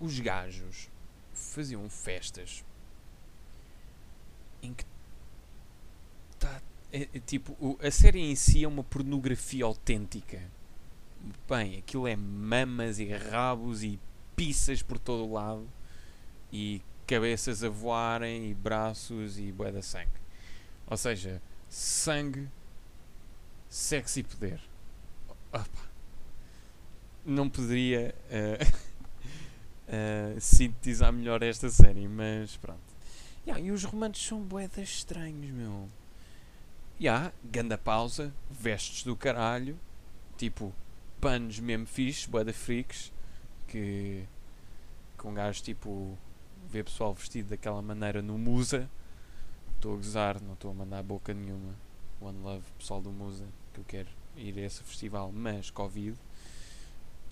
os 0.02 0.18
gajos 0.18 0.90
faziam 1.32 1.88
festas 1.88 2.64
em 4.60 4.74
que 4.74 4.84
tá, 6.38 6.60
é, 6.92 7.08
é, 7.14 7.20
tipo 7.20 7.78
a 7.80 7.90
série 7.90 8.18
em 8.18 8.34
si 8.34 8.64
é 8.64 8.68
uma 8.68 8.82
pornografia 8.82 9.64
autêntica. 9.64 10.42
Bem 11.48 11.78
aquilo 11.78 12.08
é 12.08 12.16
mamas 12.16 12.98
e 12.98 13.06
rabos 13.06 13.84
e 13.84 13.98
pizzas 14.34 14.82
por 14.82 14.98
todo 14.98 15.24
o 15.24 15.32
lado 15.32 15.68
e 16.52 16.82
cabeças 17.06 17.62
a 17.62 17.68
voarem 17.68 18.50
e 18.50 18.54
braços 18.54 19.38
e 19.38 19.52
bué 19.52 19.70
da 19.70 19.82
sangue. 19.82 20.10
Ou 20.88 20.96
seja 20.96 21.40
sangue 21.68 22.48
sexo 23.68 24.18
e 24.18 24.24
poder. 24.24 24.60
Opa. 25.52 25.64
não 27.24 27.48
poderia 27.48 28.14
uh, 28.26 28.82
uh, 29.92 30.40
sintetizar 30.40 31.12
melhor 31.12 31.42
esta 31.42 31.68
série, 31.68 32.08
mas 32.08 32.56
pronto. 32.56 32.80
Yeah, 33.46 33.62
e 33.62 33.70
os 33.70 33.84
romances 33.84 34.24
são 34.24 34.40
boedas 34.40 34.88
estranhos, 34.88 35.50
meu. 35.50 35.88
Yeah, 37.00 37.32
ganda 37.44 37.76
pausa, 37.76 38.32
vestes 38.50 39.02
do 39.02 39.16
caralho, 39.16 39.78
tipo, 40.36 40.72
panos 41.20 41.58
mesmo 41.58 41.86
fixe, 41.86 42.28
boeda 42.28 42.52
freaks, 42.52 43.12
que 43.66 44.24
com 45.16 45.30
um 45.30 45.34
gajo 45.34 45.62
tipo 45.62 46.18
vê 46.68 46.82
pessoal 46.82 47.14
vestido 47.14 47.50
daquela 47.50 47.82
maneira 47.82 48.22
no 48.22 48.38
Musa. 48.38 48.88
Estou 49.74 49.94
a 49.94 49.96
gozar, 49.96 50.40
não 50.40 50.54
estou 50.54 50.70
a 50.70 50.74
mandar 50.74 51.02
boca 51.02 51.34
nenhuma. 51.34 51.74
One 52.20 52.38
Love, 52.38 52.64
pessoal 52.78 53.00
do 53.00 53.10
Musa, 53.10 53.44
que 53.74 53.80
eu 53.80 53.84
quero 53.84 54.08
ir 54.36 54.56
a 54.58 54.62
esse 54.62 54.82
festival, 54.82 55.32
mas 55.32 55.70
Covid. 55.70 56.16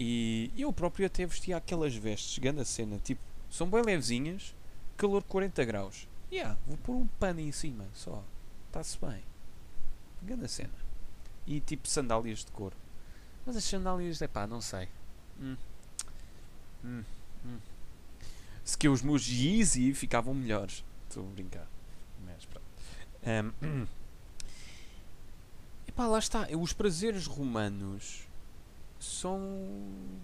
E 0.03 0.51
eu 0.57 0.73
próprio 0.73 1.05
até 1.05 1.27
vestia 1.27 1.59
aquelas 1.59 1.95
vestes, 1.95 2.39
grande 2.39 2.65
cena, 2.65 2.99
tipo, 3.05 3.21
são 3.51 3.69
bem 3.69 3.83
levezinhas, 3.83 4.55
calor 4.97 5.23
40 5.23 5.63
graus. 5.67 6.09
Yeah, 6.33 6.59
vou 6.67 6.79
pôr 6.79 6.97
um 6.97 7.07
pano 7.07 7.39
em 7.41 7.53
cima, 7.53 7.87
só. 7.93 8.25
Está-se 8.69 8.97
bem. 8.99 9.23
Grande 10.23 10.49
cena. 10.49 10.73
E 11.47 11.61
tipo 11.61 11.87
sandálias 11.87 12.39
de 12.39 12.51
couro. 12.51 12.75
Mas 13.45 13.57
as 13.57 13.65
sandálias, 13.65 14.23
é 14.23 14.27
pá, 14.27 14.47
não 14.47 14.63
sei. 14.63 14.89
Hum. 15.39 15.57
Hum. 16.83 17.05
Hum. 17.45 17.59
Se 18.65 18.79
que 18.79 18.89
os 18.89 19.03
meus 19.03 19.29
Yeezy 19.29 19.93
ficavam 19.93 20.33
melhores. 20.33 20.83
Estou 21.11 21.27
a 21.27 21.31
brincar. 21.31 21.69
Mas 22.25 22.47
pronto. 22.47 22.65
Um. 23.63 23.87
Epá, 25.87 26.07
lá 26.07 26.19
está. 26.19 26.49
Os 26.57 26.73
prazeres 26.73 27.27
romanos 27.27 28.30
são 29.01 29.41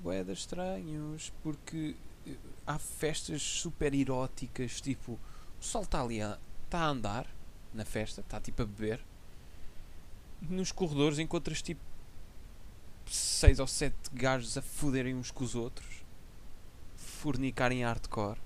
boedas 0.03 0.39
estranhos 0.39 1.33
porque 1.43 1.97
eh, 2.27 2.35
há 2.67 2.79
festas 2.79 3.43
super 3.43 3.95
eróticas, 3.95 4.81
tipo, 4.81 5.13
o 5.13 5.19
pessoal 5.59 5.85
está 5.85 6.03
ali 6.03 6.21
a, 6.21 6.39
está 6.65 6.81
a 6.81 6.89
andar 6.89 7.27
na 7.73 7.85
festa, 7.85 8.21
está 8.21 8.41
tipo 8.41 8.63
a 8.63 8.67
beber. 8.67 9.01
Nos 10.43 10.71
corredores 10.71 11.19
encontras 11.19 11.63
tipo 11.63 11.81
seis 13.07 13.59
ou 13.59 13.67
sete 13.67 14.11
gajos 14.13 14.59
a 14.59 14.63
foderem 14.63 15.15
uns 15.15 15.31
com 15.31 15.45
os 15.45 15.55
outros, 15.55 16.05
fornicarem 16.97 17.83
hardcore. 17.83 18.39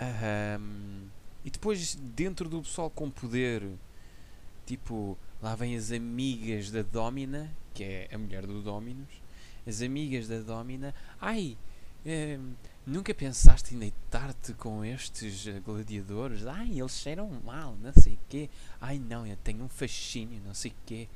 Um, 0.00 1.08
e 1.44 1.50
depois 1.50 1.94
dentro 1.94 2.48
do 2.48 2.62
pessoal 2.62 2.90
com 2.90 3.10
poder, 3.10 3.62
tipo, 4.64 5.16
lá 5.42 5.54
vem 5.54 5.76
as 5.76 5.92
amigas 5.92 6.70
da 6.70 6.82
Domina, 6.82 7.52
que 7.74 7.84
é 7.84 8.08
a 8.12 8.18
mulher 8.18 8.46
do 8.46 8.62
Dominus, 8.62 9.25
as 9.66 9.82
amigas 9.82 10.28
da 10.28 10.38
Domina, 10.40 10.94
ai, 11.20 11.56
eh, 12.04 12.38
nunca 12.86 13.12
pensaste 13.12 13.74
em 13.74 13.78
deitar-te 13.78 14.52
com 14.54 14.84
estes 14.84 15.46
gladiadores? 15.64 16.46
Ai, 16.46 16.78
eles 16.78 16.92
cheiram 16.98 17.28
mal, 17.44 17.76
não 17.82 17.92
sei 17.92 18.14
o 18.14 18.18
quê. 18.28 18.48
Ai, 18.80 18.98
não, 18.98 19.26
eu 19.26 19.36
tenho 19.38 19.64
um 19.64 19.68
fascínio, 19.68 20.40
não 20.46 20.54
sei 20.54 20.70
o 20.70 20.74
quê. 20.86 21.08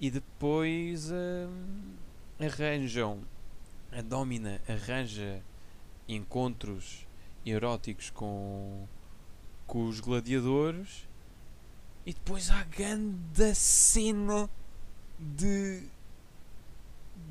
E 0.00 0.10
depois 0.10 1.10
eh, 1.10 1.48
arranjam, 2.44 3.20
a 3.90 4.02
Domina 4.02 4.60
arranja 4.68 5.42
encontros 6.08 7.06
eróticos 7.44 8.10
com, 8.10 8.86
com 9.66 9.86
os 9.86 10.00
gladiadores 10.00 11.06
e 12.06 12.12
depois 12.12 12.50
há 12.50 12.60
a 12.60 12.64
grande 12.64 13.54
cena 13.54 14.48
de 15.18 15.82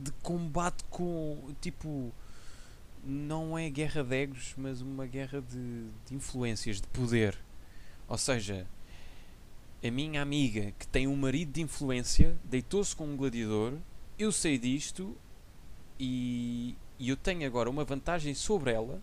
de 0.01 0.11
combate 0.23 0.83
com 0.89 1.53
tipo 1.61 2.11
não 3.03 3.57
é 3.57 3.69
guerra 3.69 4.03
de 4.03 4.15
egos, 4.15 4.53
mas 4.57 4.81
uma 4.81 5.05
guerra 5.05 5.41
de, 5.41 5.87
de 6.05 6.15
influências, 6.15 6.79
de 6.79 6.87
poder. 6.87 7.37
Ou 8.07 8.17
seja, 8.17 8.65
a 9.83 9.91
minha 9.91 10.21
amiga 10.21 10.73
que 10.79 10.87
tem 10.87 11.07
um 11.07 11.15
marido 11.15 11.51
de 11.51 11.61
influência 11.61 12.37
deitou-se 12.45 12.95
com 12.95 13.05
um 13.05 13.17
gladiador, 13.17 13.73
eu 14.17 14.31
sei 14.31 14.57
disto 14.57 15.17
e, 15.99 16.77
e 16.97 17.09
eu 17.09 17.17
tenho 17.17 17.45
agora 17.45 17.69
uma 17.69 17.83
vantagem 17.83 18.33
sobre 18.33 18.71
ela 18.71 19.01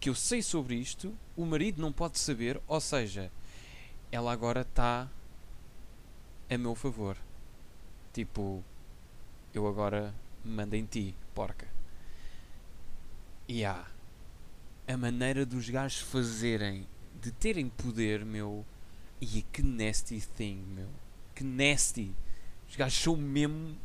que 0.00 0.08
eu 0.08 0.14
sei 0.14 0.42
sobre 0.42 0.74
isto, 0.74 1.16
o 1.36 1.44
marido 1.44 1.80
não 1.80 1.92
pode 1.92 2.18
saber, 2.18 2.60
ou 2.66 2.80
seja, 2.80 3.30
ela 4.12 4.32
agora 4.32 4.60
está 4.60 5.08
a 6.48 6.58
meu 6.58 6.74
favor. 6.74 7.16
Tipo, 8.12 8.62
eu 9.58 9.66
agora 9.66 10.14
mando 10.44 10.76
em 10.76 10.84
ti, 10.84 11.14
porca. 11.34 11.66
E 13.48 13.64
há 13.64 13.86
a 14.86 14.96
maneira 14.96 15.46
dos 15.46 15.68
gajos 15.68 16.00
fazerem, 16.00 16.86
de 17.20 17.30
terem 17.30 17.68
poder, 17.68 18.24
meu. 18.24 18.64
E 19.20 19.42
que 19.50 19.62
nasty 19.62 20.20
thing, 20.20 20.62
meu. 20.74 20.88
Que 21.34 21.42
nasty. 21.42 22.14
Os 22.68 22.76
gajos 22.76 22.98
são 22.98 23.16
mesmo 23.16 23.76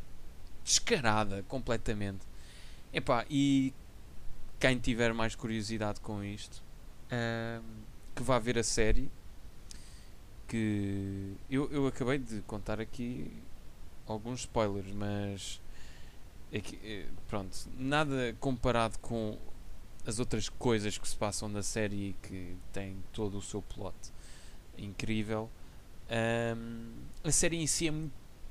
descarada 0.62 1.42
completamente. 1.44 2.26
Epá, 2.92 3.24
e 3.30 3.72
quem 4.60 4.78
tiver 4.78 5.14
mais 5.14 5.34
curiosidade 5.34 6.00
com 6.00 6.22
isto, 6.22 6.62
uh, 7.06 7.64
que 8.14 8.22
vá 8.22 8.38
ver 8.38 8.58
a 8.58 8.62
série. 8.62 9.10
Que 10.46 11.34
eu, 11.48 11.70
eu 11.72 11.86
acabei 11.86 12.18
de 12.18 12.42
contar 12.42 12.78
aqui 12.78 13.32
alguns 14.06 14.40
spoilers, 14.40 14.92
mas 14.92 15.60
é 16.52 16.60
que, 16.60 16.78
é, 16.84 17.06
pronto, 17.28 17.56
nada 17.78 18.36
comparado 18.40 18.98
com 18.98 19.38
as 20.06 20.18
outras 20.18 20.48
coisas 20.48 20.98
que 20.98 21.08
se 21.08 21.16
passam 21.16 21.48
na 21.48 21.62
série 21.62 22.10
e 22.10 22.16
que 22.22 22.56
tem 22.72 22.96
todo 23.12 23.38
o 23.38 23.42
seu 23.42 23.62
plot 23.62 23.94
incrível. 24.76 25.48
Um, 26.10 26.92
a 27.24 27.30
série 27.30 27.56
em 27.56 27.66
si 27.66 27.88
é, 27.88 27.92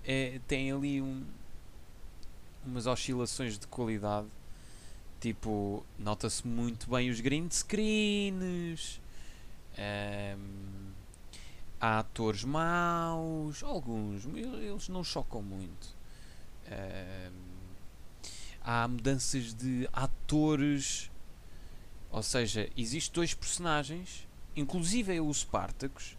é, 0.03 0.39
tem 0.47 0.71
ali 0.71 1.01
um, 1.01 1.23
umas 2.65 2.87
oscilações 2.87 3.59
de 3.59 3.67
qualidade. 3.67 4.27
Tipo, 5.19 5.85
nota-se 5.99 6.47
muito 6.47 6.89
bem 6.89 7.09
os 7.09 7.19
green 7.19 7.47
screens. 7.51 8.99
Ahm, 9.77 10.90
há 11.81 11.97
atores 11.97 12.43
maus, 12.43 13.63
alguns, 13.63 14.25
eles 14.35 14.87
não 14.87 15.03
chocam 15.03 15.41
muito. 15.41 15.95
Ahm, 16.67 17.33
há 18.61 18.87
mudanças 18.87 19.51
de 19.51 19.89
atores, 19.91 21.09
ou 22.11 22.21
seja, 22.21 22.69
existem 22.77 23.11
dois 23.15 23.33
personagens, 23.33 24.27
inclusive 24.55 25.15
é 25.15 25.19
o 25.19 25.33
Spartacus, 25.33 26.15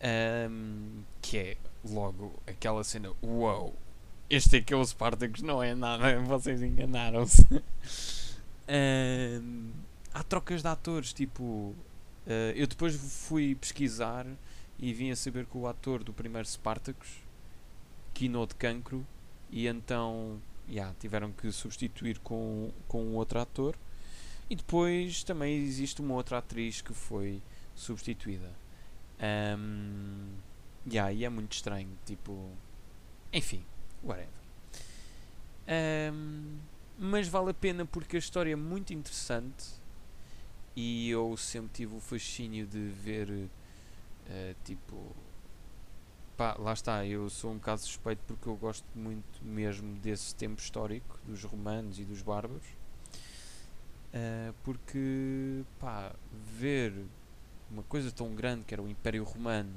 ahm, 0.00 1.02
que 1.20 1.36
é 1.36 1.56
logo 1.84 2.32
aquela 2.46 2.82
cena, 2.82 3.12
uau, 3.22 3.74
este 4.30 4.56
é 4.56 4.60
que 4.62 4.72
é 4.72 4.76
o 4.76 4.84
Spartacus, 4.84 5.42
não 5.42 5.62
é 5.62 5.74
nada, 5.74 6.18
vocês 6.24 6.62
enganaram-se. 6.62 7.44
Ahm, 8.66 9.72
há 10.14 10.22
trocas 10.22 10.62
de 10.62 10.68
atores, 10.68 11.12
tipo, 11.12 11.74
eh, 12.26 12.54
eu 12.56 12.66
depois 12.66 12.96
fui 12.96 13.54
pesquisar 13.54 14.26
e 14.80 14.94
vim 14.94 15.10
a 15.10 15.16
saber 15.16 15.44
que 15.44 15.58
o 15.58 15.66
ator 15.66 16.02
do 16.02 16.12
primeiro 16.12 16.48
Spartacus, 16.48 17.18
quinou 18.14 18.46
de 18.46 18.54
cancro, 18.54 19.06
e 19.50 19.66
então 19.66 20.40
yeah, 20.68 20.94
tiveram 20.98 21.30
que 21.32 21.52
substituir 21.52 22.18
com, 22.20 22.72
com 22.88 23.14
outro 23.14 23.38
ator. 23.38 23.76
E 24.48 24.56
depois 24.56 25.22
também 25.22 25.54
existe 25.62 26.00
uma 26.00 26.14
outra 26.14 26.38
atriz 26.38 26.80
que 26.80 26.94
foi 26.94 27.42
substituída. 27.74 28.50
Um, 29.58 30.28
yeah, 30.90 31.12
e 31.12 31.24
é 31.24 31.28
muito 31.28 31.52
estranho, 31.52 31.90
tipo. 32.06 32.50
Enfim, 33.32 33.62
whatever. 34.02 34.28
Um, 36.12 36.58
mas 36.98 37.28
vale 37.28 37.50
a 37.50 37.54
pena 37.54 37.84
porque 37.84 38.16
a 38.16 38.18
história 38.18 38.52
é 38.52 38.56
muito 38.56 38.92
interessante 38.92 39.66
e 40.74 41.08
eu 41.10 41.36
sempre 41.36 41.70
tive 41.72 41.94
o 41.94 42.00
fascínio 42.00 42.66
de 42.66 42.88
ver 42.88 43.48
eh, 44.30 44.54
tipo 44.64 45.14
pá, 46.36 46.56
lá 46.58 46.72
está, 46.72 47.04
eu 47.04 47.28
sou 47.28 47.52
um 47.52 47.58
caso 47.58 47.84
suspeito 47.84 48.22
porque 48.26 48.48
eu 48.48 48.56
gosto 48.56 48.86
muito 48.94 49.44
mesmo 49.44 49.98
desse 49.98 50.34
tempo 50.34 50.60
histórico 50.60 51.18
dos 51.26 51.44
romanos 51.44 51.98
e 51.98 52.04
dos 52.04 52.22
bárbaros. 52.22 52.66
Eh, 54.12 54.52
porque 54.64 55.62
pá, 55.78 56.14
ver 56.58 56.94
uma 57.70 57.82
coisa 57.82 58.10
tão 58.10 58.34
grande 58.34 58.64
que 58.64 58.74
era 58.74 58.82
o 58.82 58.88
Império 58.88 59.24
Romano 59.24 59.74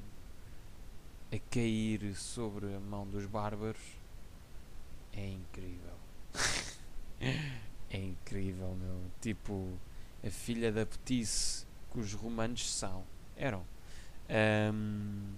a 1.32 1.40
cair 1.52 2.16
sobre 2.16 2.74
a 2.76 2.80
mão 2.80 3.08
dos 3.08 3.26
bárbaros 3.26 3.82
é 5.14 5.28
incrível. 5.28 5.94
É 7.90 7.98
incrível 7.98 8.76
meu. 8.76 9.00
Tipo 9.22 9.72
a 10.26 10.30
filha 10.32 10.72
da 10.72 10.84
petice 10.84 11.64
que 11.92 12.00
os 12.00 12.12
romanos 12.14 12.68
são. 12.68 13.04
Eram 13.38 13.64
Ahm, 14.30 15.34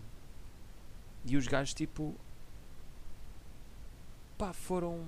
e 1.25 1.36
os 1.36 1.48
gajos 1.48 1.74
tipo 1.74 2.15
pá 4.38 4.54
foram 4.54 5.06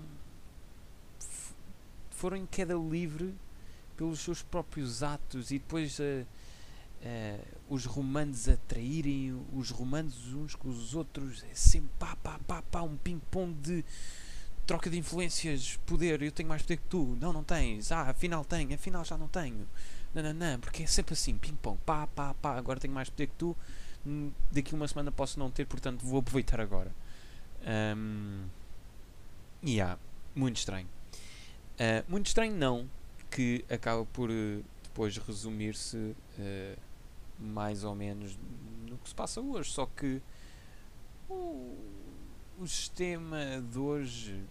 foram 2.10 2.38
em 2.38 2.46
queda 2.46 2.74
livre 2.74 3.36
pelos 3.96 4.20
seus 4.20 4.42
próprios 4.42 5.04
atos 5.04 5.52
e 5.52 5.60
depois 5.60 6.00
eh, 6.00 6.26
eh, 7.04 7.40
os 7.70 7.86
romanos 7.86 8.50
a 8.50 8.58
traírem 8.68 9.40
os 9.54 9.70
romanos 9.70 10.34
uns 10.34 10.56
com 10.56 10.70
os 10.70 10.96
outros 10.96 11.44
é 11.44 11.54
sempre 11.54 11.92
pá 12.00 12.16
pá 12.16 12.40
pá 12.48 12.62
pá 12.64 12.82
um 12.82 12.98
ping 12.98 13.20
pong 13.30 13.54
de 13.54 13.86
troca 14.66 14.90
de 14.90 14.98
influências 14.98 15.80
poder 15.86 16.22
eu 16.22 16.32
tenho 16.32 16.50
mais 16.50 16.62
poder 16.62 16.78
que 16.78 16.88
tu. 16.88 17.18
Não 17.22 17.32
não 17.32 17.44
tens. 17.44 17.92
Ah 17.92 18.10
afinal 18.10 18.44
tenho 18.44 18.74
afinal 18.74 19.06
já 19.06 19.18
não 19.18 19.28
tenho 19.28 19.68
não, 20.22 20.60
porque 20.60 20.84
é 20.84 20.88
sempre 20.88 21.14
assim, 21.14 21.38
ping-pong, 21.38 21.78
pá, 21.86 22.08
pá, 22.08 22.34
pá, 22.34 22.56
agora 22.58 22.80
tenho 22.80 22.94
mais 22.94 23.10
poder 23.10 23.28
que 23.28 23.36
tu, 23.36 23.56
hum, 24.06 24.32
daqui 24.52 24.74
uma 24.74 24.88
semana 24.88 25.12
posso 25.12 25.40
não 25.40 25.50
ter, 25.50 25.66
portanto 25.66 26.06
vou 26.06 26.20
aproveitar 26.20 26.60
agora. 26.60 26.92
Um, 27.96 28.46
e 29.64 29.74
yeah, 29.74 30.00
muito 30.36 30.58
estranho. 30.58 30.88
Ah, 31.80 32.04
muito 32.08 32.28
estranho 32.28 32.56
não, 32.56 32.90
que 33.30 33.64
acaba 33.70 34.06
por 34.06 34.32
eh, 34.32 34.62
depois 34.84 35.16
resumir-se 35.18 36.16
eh, 36.40 36.76
mais 37.40 37.84
ou 37.84 37.94
menos 37.94 38.38
no 38.88 38.98
que 38.98 39.10
se 39.10 39.16
passa 39.16 39.40
hoje, 39.42 39.70
só 39.70 39.86
que 39.86 40.22
o, 41.30 41.78
o 42.58 42.68
sistema 42.68 43.62
de 43.72 43.78
hoje 43.78 44.44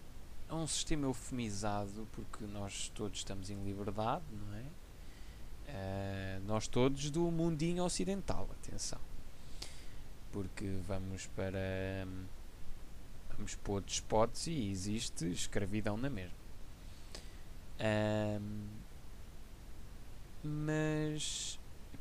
é 0.49 0.55
um 0.55 0.67
sistema 0.69 1.07
eufemizado 1.07 2.07
porque 2.13 2.45
nós 2.45 2.93
todos 2.95 3.19
estamos 3.19 3.51
em 3.51 3.61
liberdade, 3.65 4.25
não 4.31 4.55
é? 4.55 4.65
Uh, 5.69 6.41
nós 6.47 6.69
todos 6.69 7.11
do 7.11 7.31
mundinho 7.31 7.85
ocidental, 7.85 8.49
atenção. 8.63 9.01
Porque 10.33 10.79
vamos 10.87 11.27
para. 11.29 12.07
Vamos 13.37 13.55
para 13.57 13.73
outros 13.73 13.97
spots 13.97 14.47
e 14.47 14.71
existe 14.71 15.31
escravidão 15.31 15.97
na 15.97 16.09
mesma. 16.09 16.37
Ahm, 17.81 18.69
mas. 20.43 21.59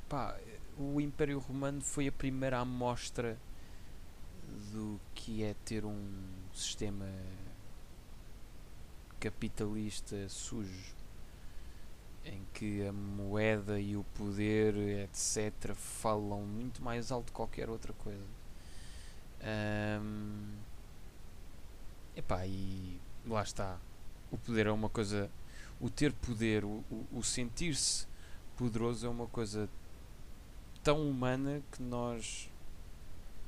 Pá, 0.08 0.38
o 0.78 1.01
Império 1.01 1.39
Romano 1.39 1.82
foi 1.82 2.08
a 2.08 2.12
primeira 2.12 2.60
amostra 2.60 3.38
do 4.71 4.99
que 5.15 5.43
é 5.43 5.56
ter 5.65 5.84
um 5.84 6.08
sistema 6.54 7.10
capitalista 9.19 10.30
sujo 10.30 10.93
em 12.25 12.45
que 12.53 12.85
a 12.88 12.91
moeda 12.91 13.79
e 13.79 13.95
o 13.95 14.03
poder, 14.15 14.75
etc., 14.75 15.73
falam 15.75 16.41
muito 16.41 16.83
mais 16.83 17.11
alto 17.11 17.27
que 17.27 17.33
qualquer 17.33 17.69
outra 17.69 17.93
coisa. 17.93 18.25
Ahm, 19.41 20.55
epá, 22.15 22.45
e 22.47 22.99
lá 23.25 23.43
está. 23.43 23.77
O 24.31 24.38
poder 24.38 24.65
é 24.67 24.71
uma 24.71 24.89
coisa. 24.89 25.29
O 25.79 25.89
ter 25.89 26.13
poder, 26.13 26.63
o, 26.65 26.83
o, 27.11 27.21
sentir-se 27.21 28.07
poderoso 28.57 29.05
é 29.05 29.09
uma 29.09 29.27
coisa 29.27 29.69
tão 30.83 31.07
humana 31.07 31.61
que 31.71 31.81
nós 31.83 32.49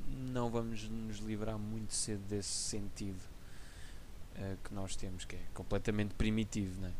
não 0.08 0.50
vamos 0.50 0.88
nos 0.90 1.18
livrar 1.18 1.58
muito 1.58 1.94
cedo 1.94 2.22
desse 2.28 2.50
sentido 2.50 3.22
eh, 4.36 4.58
que 4.64 4.74
nós 4.74 4.96
temos, 4.96 5.26
que 5.26 5.36
é 5.36 5.42
completamente 5.54 6.14
primitivo, 6.16 6.82
não 6.82 6.90
é? 6.90 6.94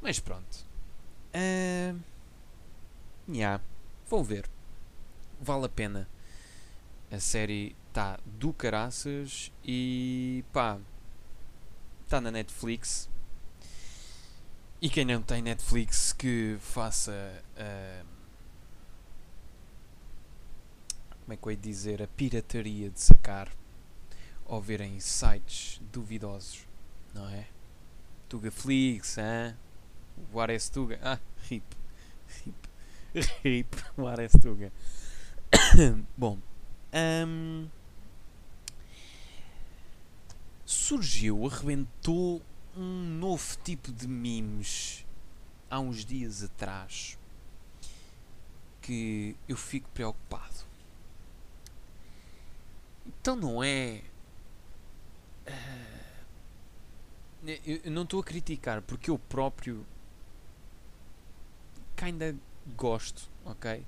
Mas 0.00 0.20
pronto. 0.20 0.64
Uh, 1.34 1.98
yeah, 3.28 3.62
vou 4.08 4.24
ver. 4.24 4.48
Vale 5.40 5.66
a 5.66 5.68
pena. 5.68 6.08
A 7.10 7.20
série 7.20 7.76
está 7.88 8.18
do 8.24 8.52
caraças 8.52 9.52
e 9.64 10.44
pá, 10.52 10.78
está 12.04 12.20
na 12.20 12.30
Netflix. 12.30 13.08
E 14.80 14.90
quem 14.90 15.04
não 15.04 15.22
tem 15.22 15.40
Netflix 15.40 16.12
que 16.12 16.56
faça 16.60 17.12
ah, 17.56 18.02
como 21.26 21.34
é 21.34 21.36
que 21.36 21.44
eu 21.44 21.50
ia 21.50 21.56
dizer 21.56 22.00
a 22.00 22.06
pirataria 22.06 22.88
de 22.88 23.00
sacar 23.00 23.50
ou 24.44 24.60
ver 24.60 24.80
em 24.80 25.00
sites 25.00 25.80
duvidosos, 25.92 26.64
não 27.12 27.28
é? 27.28 27.48
Tugaflix, 28.28 29.18
hein? 29.18 29.56
O 30.32 30.40
Ares 30.40 30.68
Tuga. 30.68 30.98
Ah, 31.02 31.18
rip. 31.48 31.64
Rip. 32.44 32.68
Rip. 33.42 33.76
O 33.96 34.06
Ares 34.06 34.32
Tuga. 34.32 34.72
Bom. 36.16 36.38
hum, 36.92 37.68
surgiu, 40.64 41.46
arrebentou 41.46 42.42
um 42.76 43.18
novo 43.18 43.56
tipo 43.64 43.92
de 43.92 44.06
memes 44.06 45.06
há 45.70 45.80
uns 45.80 46.04
dias 46.04 46.42
atrás 46.42 47.18
que 48.82 49.36
eu 49.48 49.56
fico 49.56 49.88
preocupado. 49.90 50.64
Então 53.06 53.36
não 53.36 53.62
é. 53.62 54.02
eu 57.46 57.80
eu 57.84 57.90
não 57.90 58.02
estou 58.02 58.20
a 58.20 58.24
criticar 58.24 58.82
porque 58.82 59.10
eu 59.10 59.18
próprio 59.18 59.86
kinda 61.96 62.36
gosto, 62.76 63.30
ok? 63.44 63.84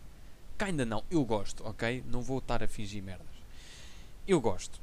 Kinda 0.58 0.84
não, 0.84 1.04
eu 1.10 1.24
gosto, 1.24 1.64
ok? 1.66 2.02
Não 2.06 2.22
vou 2.22 2.38
estar 2.38 2.62
a 2.62 2.68
fingir 2.68 3.02
merdas. 3.02 3.26
Eu 4.26 4.40
gosto. 4.40 4.80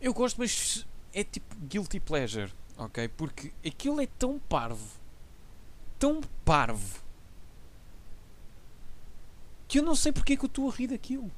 Eu 0.00 0.12
gosto, 0.12 0.38
mas 0.38 0.86
é 1.12 1.24
tipo 1.24 1.54
guilty 1.56 1.98
pleasure, 1.98 2.52
ok? 2.76 3.08
Porque 3.08 3.52
aquilo 3.66 4.00
é 4.00 4.06
tão 4.06 4.38
parvo, 4.38 4.98
tão 5.98 6.20
parvo, 6.44 7.02
que 9.66 9.78
eu 9.78 9.82
não 9.82 9.96
sei 9.96 10.12
porque 10.12 10.34
é 10.34 10.36
que 10.36 10.44
eu 10.44 10.48
estou 10.48 10.70
a 10.70 10.74
rir 10.74 10.88
daquilo. 10.88 11.30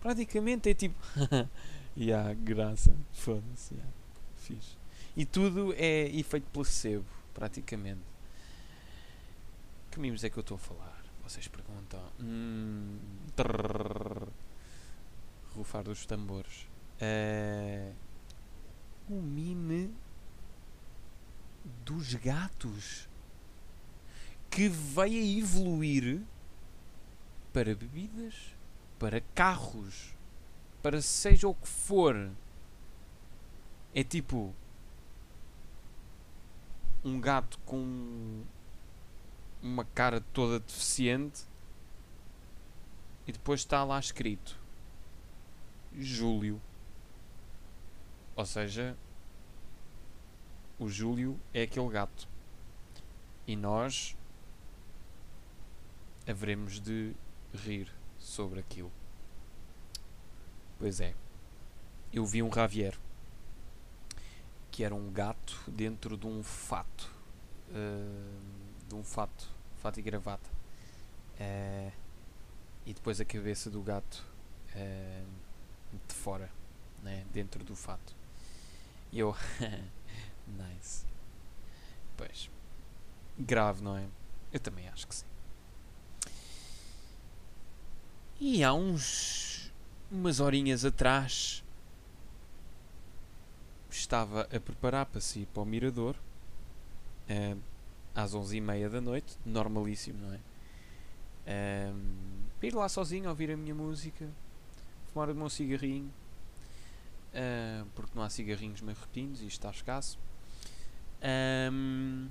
Praticamente 0.00 0.70
é 0.70 0.74
tipo. 0.74 0.96
E 2.00 2.12
a 2.12 2.32
graça, 2.32 2.94
foda-se, 3.12 3.74
yeah. 3.74 3.92
fixe. 4.36 4.76
E 5.16 5.24
tudo 5.24 5.74
é 5.76 6.06
efeito 6.16 6.46
placebo, 6.52 7.04
praticamente. 7.34 7.98
Que 9.90 10.00
mimos 10.00 10.22
é 10.24 10.30
que 10.30 10.38
eu 10.38 10.42
estou 10.42 10.56
a 10.56 10.58
falar? 10.58 10.98
vocês 11.28 11.46
perguntam. 11.46 12.02
Hum, 12.18 12.98
trrr, 13.36 14.28
rufar 15.54 15.84
dos 15.84 16.06
tambores. 16.06 16.66
Eh, 16.98 17.92
o 19.10 19.20
mime 19.20 19.94
dos 21.84 22.14
gatos 22.14 23.06
que 24.50 24.68
vai 24.68 25.10
a 25.10 25.38
evoluir 25.38 26.22
para 27.52 27.74
bebidas, 27.74 28.56
para 28.98 29.20
carros, 29.34 30.14
para 30.82 31.02
seja 31.02 31.46
o 31.46 31.54
que 31.54 31.68
for. 31.68 32.30
É 33.94 34.02
tipo 34.02 34.54
um 37.04 37.20
gato 37.20 37.58
com 37.66 38.44
uma 39.62 39.84
cara 39.84 40.20
toda 40.32 40.60
deficiente 40.60 41.42
e 43.26 43.32
depois 43.32 43.60
está 43.60 43.84
lá 43.84 43.98
escrito 43.98 44.58
Júlio. 45.96 46.60
Ou 48.36 48.46
seja, 48.46 48.96
o 50.78 50.88
Júlio 50.88 51.38
é 51.52 51.62
aquele 51.62 51.88
gato. 51.88 52.28
E 53.46 53.56
nós 53.56 54.16
haveremos 56.26 56.78
de 56.80 57.14
rir 57.52 57.92
sobre 58.18 58.60
aquilo. 58.60 58.92
Pois 60.78 61.00
é. 61.00 61.14
Eu 62.12 62.24
vi 62.24 62.42
um 62.42 62.52
Javier 62.52 62.98
que 64.70 64.84
era 64.84 64.94
um 64.94 65.10
gato 65.10 65.58
dentro 65.66 66.16
de 66.16 66.26
um 66.26 66.42
fato. 66.42 67.10
Uh, 67.70 68.57
de 68.88 68.94
um 68.94 69.04
fato. 69.04 69.48
Fato 69.78 70.00
e 70.00 70.02
gravata. 70.02 70.48
Uh, 71.38 71.92
e 72.86 72.94
depois 72.94 73.20
a 73.20 73.24
cabeça 73.24 73.70
do 73.70 73.82
gato 73.82 74.24
uh, 74.74 75.26
de 76.06 76.14
fora, 76.14 76.50
né, 77.02 77.24
dentro 77.32 77.62
do 77.62 77.76
fato. 77.76 78.16
E 79.12 79.18
eu. 79.18 79.36
nice. 80.48 81.04
Pois. 82.16 82.50
Grave, 83.38 83.82
não 83.82 83.96
é? 83.96 84.06
Eu 84.52 84.58
também 84.58 84.88
acho 84.88 85.06
que 85.06 85.14
sim. 85.14 85.26
E 88.40 88.64
há 88.64 88.72
uns. 88.72 89.72
umas 90.10 90.40
horinhas 90.40 90.84
atrás. 90.84 91.62
Estava 93.90 94.42
a 94.42 94.60
preparar 94.60 95.06
para 95.06 95.20
sair 95.20 95.46
para 95.46 95.62
o 95.62 95.66
Mirador. 95.66 96.16
Uh, 97.28 97.60
às 98.18 98.34
11h30 98.34 98.88
da 98.88 99.00
noite. 99.00 99.38
Normalíssimo, 99.44 100.18
não 100.20 100.34
é? 100.34 100.40
Um, 101.92 102.66
ir 102.66 102.74
lá 102.74 102.88
sozinho, 102.88 103.28
ouvir 103.28 103.50
a 103.50 103.56
minha 103.56 103.74
música. 103.74 104.28
Fumar 105.12 105.30
o 105.30 105.34
meu 105.34 105.48
cigarrinho. 105.48 106.12
Porque 107.94 108.10
não 108.14 108.22
há 108.22 108.28
cigarrinhos 108.28 108.80
repetidos 108.80 109.42
e 109.42 109.46
está 109.46 109.70
escasso. 109.70 110.18
Um, 111.72 112.28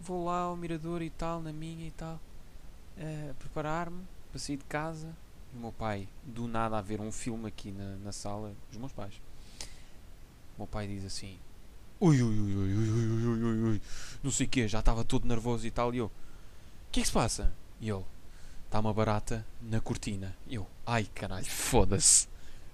vou 0.00 0.24
lá 0.24 0.40
ao 0.40 0.56
mirador 0.56 1.00
e 1.02 1.10
tal, 1.10 1.40
na 1.40 1.52
minha 1.52 1.86
e 1.86 1.90
tal, 1.90 2.20
uh, 2.96 3.34
preparar-me 3.34 4.02
para 4.30 4.38
sair 4.38 4.56
de 4.56 4.64
casa. 4.64 5.14
O 5.54 5.58
meu 5.58 5.72
pai, 5.72 6.08
do 6.24 6.48
nada, 6.48 6.78
a 6.78 6.82
ver 6.82 7.00
um 7.00 7.12
filme 7.12 7.46
aqui 7.46 7.70
na, 7.70 7.96
na 7.96 8.12
sala, 8.12 8.54
os 8.70 8.76
meus 8.76 8.92
pais. 8.92 9.20
O 10.56 10.60
meu 10.60 10.66
pai 10.66 10.86
diz 10.86 11.04
assim: 11.04 11.38
Ui, 12.02 12.20
ui, 12.20 12.36
ui, 12.36 12.56
ui, 12.56 12.74
ui, 12.74 12.98
ui, 12.98 13.44
ui, 13.44 13.62
ui, 13.62 13.82
não 14.24 14.30
sei 14.32 14.44
o 14.44 14.48
quê, 14.48 14.66
já 14.66 14.80
estava 14.80 15.04
todo 15.04 15.28
nervoso 15.28 15.64
e 15.64 15.70
tal. 15.70 15.94
E 15.94 15.98
eu: 15.98 16.06
O 16.06 16.10
que 16.90 16.98
é 16.98 17.02
que 17.04 17.06
se 17.06 17.12
passa? 17.12 17.52
E 17.80 17.88
ele: 17.88 18.04
Está 18.66 18.80
uma 18.80 18.92
barata 18.92 19.46
na 19.60 19.80
cortina. 19.80 20.34
E 20.48 20.56
eu: 20.56 20.66
Ai 20.84 21.04
caralho, 21.14 21.46
foda-se. 21.46 22.26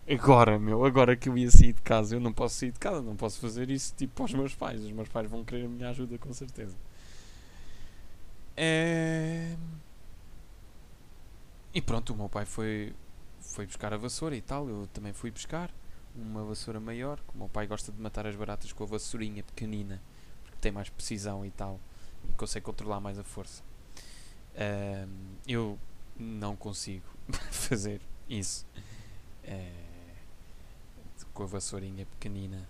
Agora, 0.09 0.59
meu, 0.59 0.83
agora 0.83 1.15
que 1.15 1.29
eu 1.29 1.37
ia 1.37 1.51
sair 1.51 1.75
de 1.75 1.83
casa, 1.83 2.17
eu 2.17 2.21
não 2.21 2.33
posso 2.33 2.55
sair 2.55 2.73
de 2.73 2.79
casa, 2.79 3.03
não 3.03 3.17
posso 3.17 3.39
fazer 3.39 3.69
isso 3.69 3.93
tipo 3.95 4.15
para 4.15 4.25
os 4.25 4.33
meus 4.33 4.55
pais. 4.55 4.83
Os 4.83 4.93
meus 4.93 5.09
pais 5.11 5.29
vão 5.31 5.45
querer 5.45 5.67
a 5.67 5.69
minha 5.69 5.91
ajuda, 5.91 6.17
com 6.17 6.33
certeza. 6.33 6.75
É... 8.57 9.55
E 11.75 11.83
pronto, 11.83 12.15
o 12.15 12.17
meu 12.17 12.31
pai 12.31 12.47
foi, 12.47 12.95
foi 13.43 13.67
buscar 13.67 13.93
a 13.93 13.99
vassoura 13.99 14.35
e 14.35 14.41
tal, 14.41 14.71
eu 14.71 14.89
também 14.95 15.13
fui 15.13 15.31
buscar 15.31 15.71
uma 16.21 16.45
vassoura 16.45 16.81
maior, 16.81 17.19
que 17.19 17.39
o 17.39 17.49
pai 17.49 17.67
gosta 17.67 17.93
de 17.93 18.01
matar 18.01 18.27
as 18.27 18.35
baratas 18.35 18.73
com 18.73 18.85
a 18.85 18.87
vassourinha 18.87 19.43
pequenina, 19.43 20.03
porque 20.43 20.59
tem 20.61 20.73
mais 20.73 20.89
precisão 20.89 21.45
e 21.45 21.51
tal, 21.51 21.81
e 22.29 22.33
consegue 22.33 22.65
controlar 22.65 23.01
mais 23.01 23.19
a 23.19 23.25
força. 23.25 23.63
eu 25.47 25.79
não 26.19 26.57
consigo 26.57 27.07
fazer 27.51 28.01
isso. 28.29 28.67
É 29.45 29.89
com 31.39 31.45
a 31.45 31.47
vassourinha 31.47 32.05
pequenina. 32.05 32.69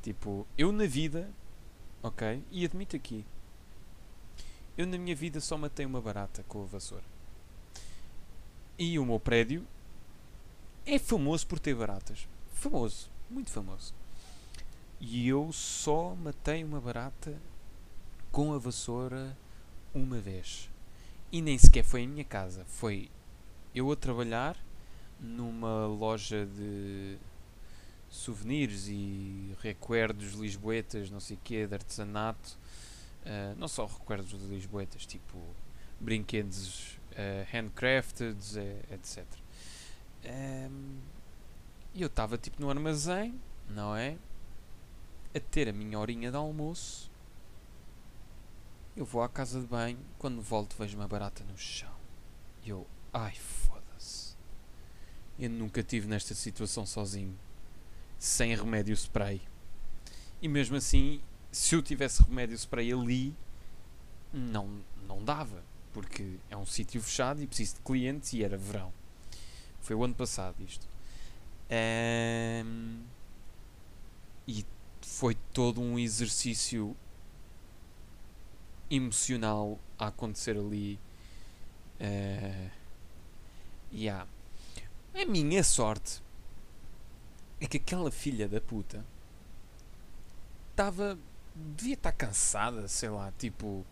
Tipo, 0.00 0.46
eu 0.56 0.72
na 0.72 0.86
vida, 0.86 1.30
ok? 2.02 2.42
E 2.50 2.64
admito 2.64 2.96
aqui, 2.96 3.26
eu 4.76 4.86
na 4.86 4.96
minha 4.96 5.14
vida 5.14 5.38
só 5.38 5.58
matei 5.58 5.84
uma 5.84 6.00
barata 6.00 6.42
com 6.48 6.62
a 6.62 6.66
vassoura. 6.66 7.04
E 8.78 8.98
o 8.98 9.04
meu 9.04 9.20
prédio 9.20 9.66
é 10.86 10.98
famoso 10.98 11.46
por 11.46 11.58
ter 11.58 11.74
baratas. 11.74 12.26
Famoso, 12.64 13.10
muito 13.28 13.50
famoso. 13.50 13.92
E 14.98 15.28
eu 15.28 15.52
só 15.52 16.14
matei 16.14 16.64
uma 16.64 16.80
barata 16.80 17.38
com 18.32 18.54
a 18.54 18.58
vassoura 18.58 19.36
uma 19.94 20.18
vez. 20.18 20.70
E 21.30 21.42
nem 21.42 21.58
sequer 21.58 21.84
foi 21.84 22.00
em 22.00 22.08
minha 22.08 22.24
casa. 22.24 22.64
Foi 22.64 23.10
eu 23.74 23.92
a 23.92 23.96
trabalhar 23.96 24.56
numa 25.20 25.86
loja 25.86 26.46
de 26.46 27.18
souvenirs 28.08 28.88
e 28.88 29.54
recuerdos 29.60 30.32
lisboetas, 30.32 31.10
não 31.10 31.20
sei 31.20 31.36
o 31.36 31.40
quê, 31.44 31.66
de 31.66 31.74
artesanato. 31.74 32.56
Uh, 33.26 33.54
não 33.58 33.68
só 33.68 33.84
recuerdos 33.84 34.30
de 34.40 34.46
lisboetas, 34.46 35.04
tipo 35.04 35.36
brinquedos 36.00 36.98
uh, 37.12 37.46
handcrafted, 37.52 38.38
etc. 38.90 39.22
Um, 40.24 41.13
e 41.94 42.02
eu 42.02 42.08
estava 42.08 42.36
tipo 42.36 42.60
no 42.60 42.68
armazém, 42.68 43.40
não 43.68 43.94
é? 43.94 44.18
A 45.34 45.40
ter 45.40 45.68
a 45.68 45.72
minha 45.72 45.98
horinha 45.98 46.30
de 46.30 46.36
almoço. 46.36 47.10
Eu 48.96 49.04
vou 49.04 49.22
à 49.22 49.28
casa 49.28 49.60
de 49.60 49.66
banho, 49.66 49.98
quando 50.18 50.42
volto 50.42 50.76
vejo 50.76 50.96
uma 50.96 51.06
barata 51.06 51.44
no 51.44 51.56
chão. 51.56 51.94
E 52.64 52.70
eu, 52.70 52.86
ai 53.12 53.34
foda-se. 53.34 54.34
Eu 55.38 55.50
nunca 55.50 55.82
tive 55.82 56.08
nesta 56.08 56.34
situação 56.34 56.84
sozinho 56.84 57.36
sem 58.18 58.54
remédio 58.56 58.94
spray. 58.94 59.40
E 60.42 60.48
mesmo 60.48 60.76
assim, 60.76 61.20
se 61.52 61.74
eu 61.74 61.82
tivesse 61.82 62.22
remédio 62.22 62.56
spray 62.56 62.92
ali, 62.92 63.34
não, 64.32 64.80
não 65.06 65.24
dava, 65.24 65.62
porque 65.92 66.38
é 66.50 66.56
um 66.56 66.66
sítio 66.66 67.00
fechado 67.00 67.40
e 67.42 67.46
preciso 67.46 67.76
de 67.76 67.82
clientes 67.82 68.32
e 68.32 68.42
era 68.42 68.56
verão. 68.56 68.92
Foi 69.80 69.94
o 69.94 70.02
ano 70.02 70.14
passado 70.14 70.56
isto. 70.60 70.93
Um, 71.70 73.02
e 74.46 74.64
foi 75.00 75.34
todo 75.52 75.80
um 75.80 75.98
exercício 75.98 76.96
emocional 78.90 79.78
a 79.98 80.08
acontecer 80.08 80.56
ali. 80.56 80.98
Uh, 82.00 82.70
yeah. 83.92 84.28
A 85.14 85.24
minha 85.24 85.62
sorte 85.62 86.22
é 87.60 87.66
que 87.66 87.76
aquela 87.76 88.10
filha 88.10 88.48
da 88.48 88.60
puta 88.60 89.04
estava. 90.70 91.18
devia 91.54 91.94
estar 91.94 92.12
cansada, 92.12 92.86
sei 92.88 93.08
lá, 93.08 93.32
tipo. 93.38 93.84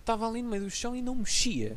Estava 0.00 0.28
ali 0.28 0.42
no 0.42 0.50
meio 0.50 0.64
do 0.64 0.70
chão 0.70 0.94
e 0.94 1.02
não 1.02 1.16
mexia. 1.16 1.76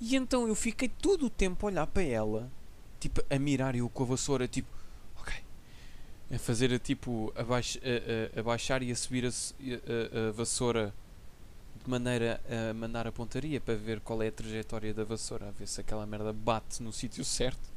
E 0.00 0.14
então 0.14 0.46
eu 0.46 0.54
fiquei 0.54 0.88
todo 0.88 1.26
o 1.26 1.30
tempo 1.30 1.66
a 1.66 1.70
olhar 1.70 1.86
para 1.86 2.02
ela, 2.02 2.50
tipo, 2.98 3.22
a 3.28 3.38
mirar 3.38 3.74
eu 3.74 3.88
com 3.88 4.02
a 4.02 4.06
vassoura, 4.06 4.48
tipo, 4.48 4.68
ok. 5.20 5.34
A 6.32 6.38
fazer 6.38 6.78
tipo, 6.80 7.32
a, 7.36 7.40
a, 7.40 7.44
a, 7.44 8.40
a 8.40 8.42
baixar 8.42 8.82
e 8.82 8.90
a 8.90 8.96
subir 8.96 9.26
a, 9.26 10.32
vassoura 10.32 10.92
de 11.82 11.90
maneira 11.90 12.40
a 12.48 12.74
mandar 12.74 13.06
a 13.06 13.12
pontaria 13.12 13.60
para 13.60 13.74
ver 13.74 14.00
qual 14.00 14.22
é 14.22 14.28
a 14.28 14.32
trajetória 14.32 14.92
da 14.92 15.04
vassoura, 15.04 15.48
a 15.48 15.50
ver 15.50 15.68
se 15.68 15.80
aquela 15.80 16.06
merda 16.06 16.32
bate 16.32 16.82
no 16.82 16.92
sítio 16.92 17.24
certo. 17.24 17.76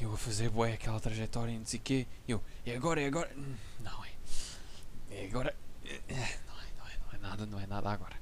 E 0.00 0.02
eu 0.02 0.12
a 0.12 0.16
fazer 0.16 0.50
bué 0.50 0.72
aquela 0.72 0.98
trajetória 0.98 1.52
e 1.52 1.58
não 1.58 1.66
sei 1.66 1.78
quê. 1.78 2.06
Eu, 2.26 2.42
é 2.66 2.74
agora, 2.74 3.00
é 3.00 3.06
agora. 3.06 3.30
Não 3.80 4.04
é. 4.04 4.10
É 5.10 5.26
agora. 5.26 5.54
Não 5.84 6.16
é, 6.16 6.38
não 6.48 6.86
é, 6.86 6.98
não 6.98 7.12
é 7.12 7.18
nada, 7.18 7.46
não 7.46 7.60
é 7.60 7.66
nada 7.66 7.90
agora. 7.90 8.16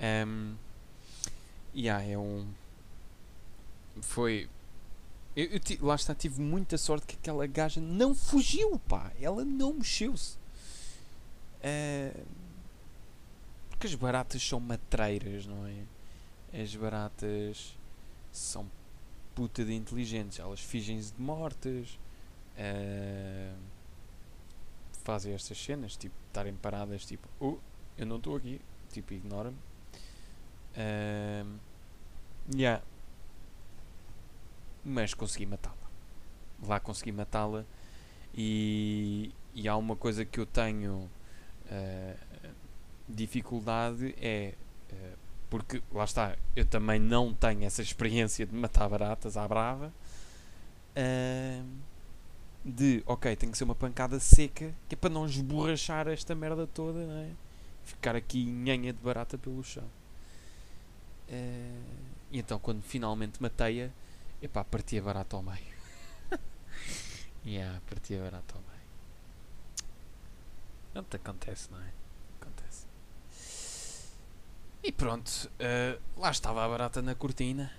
Um, 0.00 0.54
e 1.74 1.82
yeah, 1.82 2.04
é 2.04 2.16
um. 2.16 2.46
Foi. 4.00 4.48
Eu, 5.34 5.46
eu, 5.46 5.60
lá 5.82 5.94
está, 5.94 6.14
tive 6.14 6.40
muita 6.40 6.78
sorte 6.78 7.06
que 7.06 7.14
aquela 7.16 7.46
gaja 7.46 7.80
não 7.80 8.14
fugiu, 8.14 8.78
pá. 8.88 9.12
Ela 9.20 9.44
não 9.44 9.74
mexeu-se. 9.74 10.36
Uh, 11.62 12.26
Porque 13.70 13.86
as 13.86 13.94
baratas 13.94 14.42
são 14.46 14.60
matreiras, 14.60 15.46
não 15.46 15.66
é? 15.66 15.84
As 16.62 16.74
baratas 16.74 17.76
são 18.32 18.66
puta 19.34 19.64
de 19.64 19.74
inteligentes. 19.74 20.38
Elas 20.38 20.60
fingem-se 20.60 21.12
de 21.12 21.20
mortas. 21.20 21.98
eh, 22.56 23.52
fazem 25.04 25.34
estas 25.34 25.58
cenas, 25.62 25.96
tipo, 25.96 26.14
estarem 26.28 26.54
paradas, 26.54 27.04
tipo, 27.06 27.28
oh, 27.40 27.58
eu 27.98 28.06
não 28.06 28.16
estou 28.16 28.36
aqui. 28.36 28.60
Tipo, 28.92 29.14
ignora-me. 29.14 29.56
Ahm, 30.76 31.58
yeah. 32.54 32.82
Mas 34.88 35.12
consegui 35.12 35.46
matá-la. 35.46 35.76
Lá 36.64 36.78
consegui 36.78 37.10
matá-la. 37.10 37.64
E, 38.32 39.32
e 39.52 39.66
há 39.66 39.76
uma 39.76 39.96
coisa 39.96 40.24
que 40.24 40.38
eu 40.38 40.46
tenho 40.46 41.10
ah, 41.68 42.14
dificuldade 43.08 44.14
é 44.20 44.54
ah, 44.92 45.16
porque 45.50 45.82
lá 45.92 46.04
está, 46.04 46.36
eu 46.54 46.64
também 46.64 47.00
não 47.00 47.32
tenho 47.32 47.64
essa 47.64 47.82
experiência 47.82 48.46
de 48.46 48.54
matar 48.54 48.88
baratas 48.88 49.36
à 49.36 49.46
brava. 49.46 49.92
Ahm, 50.96 51.80
de 52.64 53.02
ok, 53.06 53.36
tem 53.36 53.50
que 53.50 53.56
ser 53.56 53.64
uma 53.64 53.74
pancada 53.74 54.18
seca 54.18 54.74
que 54.88 54.94
é 54.94 54.96
para 54.96 55.10
não 55.10 55.26
esborrachar 55.26 56.08
esta 56.08 56.34
merda 56.34 56.66
toda, 56.66 57.06
não 57.06 57.18
é? 57.18 57.30
Ficar 57.84 58.16
aqui 58.16 58.44
nhanha 58.44 58.92
de 58.92 58.98
barata 58.98 59.38
pelo 59.38 59.62
chão. 59.62 59.84
Eh, 61.28 61.80
e 62.32 62.38
então 62.38 62.58
quando 62.58 62.82
finalmente 62.82 63.40
matei-a, 63.40 63.90
epá, 64.46 64.64
parti 64.64 64.98
a 64.98 65.02
barata 65.02 65.36
ao 65.36 65.42
meio. 65.42 65.76
yeah, 67.44 67.80
parti 67.88 68.14
a 68.14 68.22
barata 68.22 68.54
ao 68.54 68.60
meio. 68.62 68.76
Pronto, 70.92 71.16
acontece, 71.16 71.70
não 71.70 71.80
é? 71.80 71.92
Acontece. 72.40 72.86
E 74.82 74.92
pronto, 74.92 75.50
eh, 75.58 75.98
lá 76.16 76.30
estava 76.30 76.64
a 76.64 76.68
barata 76.68 77.02
na 77.02 77.14
cortina. 77.14 77.70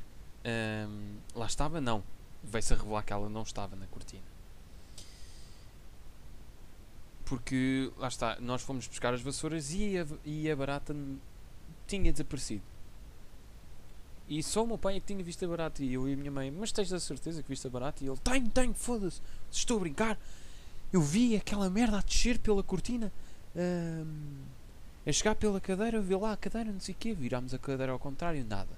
Ahm, 0.45 1.17
lá 1.35 1.45
estava, 1.45 1.81
não. 1.81 2.03
Veio-se 2.43 2.73
a 2.73 2.77
revelar 2.77 3.03
que 3.03 3.13
ela 3.13 3.29
não 3.29 3.41
estava 3.41 3.75
na 3.75 3.87
cortina. 3.87 4.23
Porque, 7.25 7.91
lá 7.97 8.07
está, 8.07 8.37
nós 8.39 8.61
fomos 8.61 8.87
buscar 8.87 9.13
as 9.13 9.21
vassouras 9.21 9.73
e 9.73 9.97
a, 9.97 10.05
e 10.23 10.49
a 10.49 10.55
barata 10.55 10.95
tinha 11.87 12.11
desaparecido. 12.11 12.63
E 14.27 14.43
só 14.43 14.63
o 14.63 14.67
meu 14.67 14.77
pai 14.77 14.97
é 14.97 14.99
que 14.99 15.05
tinha 15.05 15.23
visto 15.23 15.45
a 15.45 15.47
barata 15.47 15.81
e 15.83 15.93
eu 15.93 16.07
e 16.07 16.13
a 16.13 16.17
minha 16.17 16.31
mãe, 16.31 16.51
mas 16.51 16.71
tens 16.71 16.91
a 16.91 16.99
certeza 16.99 17.41
que 17.41 17.47
viste 17.47 17.65
a 17.65 17.69
barata? 17.69 18.03
E 18.03 18.07
ele, 18.07 18.17
tenho, 18.17 18.49
tenho, 18.49 18.73
foda-se, 18.73 19.21
estou 19.49 19.77
a 19.77 19.79
brincar. 19.79 20.19
Eu 20.91 21.01
vi 21.01 21.35
aquela 21.35 21.69
merda 21.69 21.99
a 21.99 22.01
descer 22.01 22.37
pela 22.39 22.61
cortina, 22.61 23.11
ahm, 23.55 24.43
a 25.05 25.11
chegar 25.11 25.35
pela 25.35 25.61
cadeira, 25.61 25.97
eu 25.97 26.03
vi 26.03 26.15
lá 26.15 26.33
a 26.33 26.37
cadeira, 26.37 26.71
não 26.71 26.79
sei 26.79 26.93
o 26.93 26.97
quê, 26.97 27.13
virámos 27.13 27.53
a 27.53 27.57
cadeira 27.57 27.93
ao 27.93 27.99
contrário, 27.99 28.43
nada. 28.43 28.77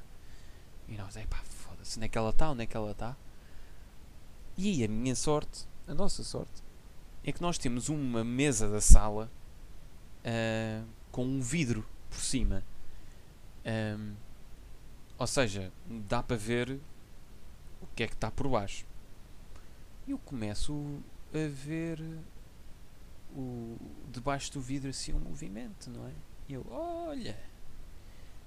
E 0.88 0.94
nós, 0.94 1.18
é 1.18 1.26
pá, 1.26 1.42
foda-se, 1.44 1.98
onde 1.98 2.06
é 2.06 2.10
que 2.10 2.18
ela 2.18 2.30
está, 2.30 2.52
onde 2.52 2.64
é 2.64 2.66
que 2.68 2.78
ela 2.78 2.92
está? 2.92 3.16
E 4.56 4.84
a 4.84 4.88
minha 4.88 5.16
sorte, 5.16 5.66
a 5.88 5.94
nossa 5.96 6.24
sorte, 6.24 6.62
é 7.24 7.32
que 7.32 7.42
nós 7.42 7.58
temos 7.58 7.90
uma 7.90 8.24
mesa 8.24 8.70
da 8.70 8.82
sala 8.82 9.32
ah, 10.24 10.84
com 11.12 11.26
um 11.26 11.42
vidro 11.42 11.86
por 12.10 12.20
cima. 12.20 12.64
Ahm, 13.66 14.14
ou 15.20 15.28
seja, 15.28 15.72
dá 15.88 16.24
para 16.24 16.38
ver 16.38 16.80
o 17.82 17.88
que 17.96 18.04
é 18.04 18.08
que 18.08 18.14
está 18.14 18.32
por 18.32 18.48
baixo. 18.48 18.86
E 20.08 20.12
eu 20.12 20.18
começo 20.20 21.02
a 21.34 21.48
ver 21.48 22.00
o, 23.36 23.78
debaixo 24.12 24.52
do 24.54 24.62
vidro 24.62 24.90
assim 24.90 25.14
um 25.14 25.20
movimento, 25.20 25.90
não 25.90 26.08
é? 26.08 26.12
E 26.48 26.54
eu, 26.54 26.66
olha, 26.70 27.38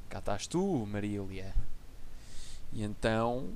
cá 0.09 0.19
estás 0.21 0.47
tu, 0.47 0.87
Marília. 0.87 1.55
E 2.73 2.83
então, 2.83 3.51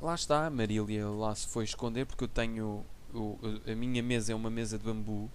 lá 0.00 0.14
está, 0.14 0.48
Marília 0.50 1.08
lá 1.08 1.34
se 1.34 1.48
foi 1.48 1.64
esconder 1.64 2.06
porque 2.06 2.24
eu 2.24 2.28
tenho, 2.28 2.84
o- 3.14 3.38
a 3.70 3.74
minha 3.74 4.02
mesa 4.02 4.32
é 4.32 4.34
uma 4.36 4.50
mesa 4.50 4.78
de 4.78 4.84
bambu, 4.84 5.30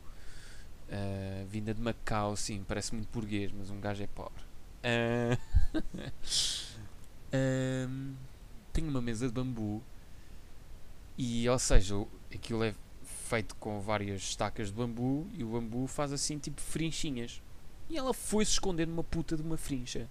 ah, 0.91 1.45
vinda 1.47 1.73
de 1.73 1.81
Macau, 1.81 2.35
sim, 2.35 2.63
parece 2.67 2.93
muito 2.95 3.09
burguês, 3.11 3.51
mas 3.51 3.69
um 3.69 3.79
gajo 3.79 4.03
é 4.03 4.07
pobre. 4.07 4.43
Ah, 4.83 5.37
Ahm, 7.33 8.13
tenho 8.71 8.89
uma 8.89 9.01
mesa 9.01 9.27
de 9.27 9.33
bambu 9.33 9.81
e, 11.17 11.47
ou 11.49 11.59
seja, 11.59 11.95
o- 11.95 12.07
aquilo 12.33 12.63
é 12.63 12.73
feito 13.27 13.55
com 13.55 13.79
várias 13.81 14.21
estacas 14.21 14.67
de 14.67 14.73
bambu 14.73 15.27
e 15.33 15.43
o 15.43 15.47
bambu 15.49 15.87
faz 15.87 16.11
assim 16.11 16.37
tipo 16.37 16.61
frinchinhas. 16.61 17.41
E 17.89 17.97
ela 17.97 18.13
foi-se 18.13 18.51
esconder 18.51 18.87
numa 18.87 19.03
puta 19.03 19.35
de 19.35 19.41
uma 19.41 19.57
frincha. 19.57 20.07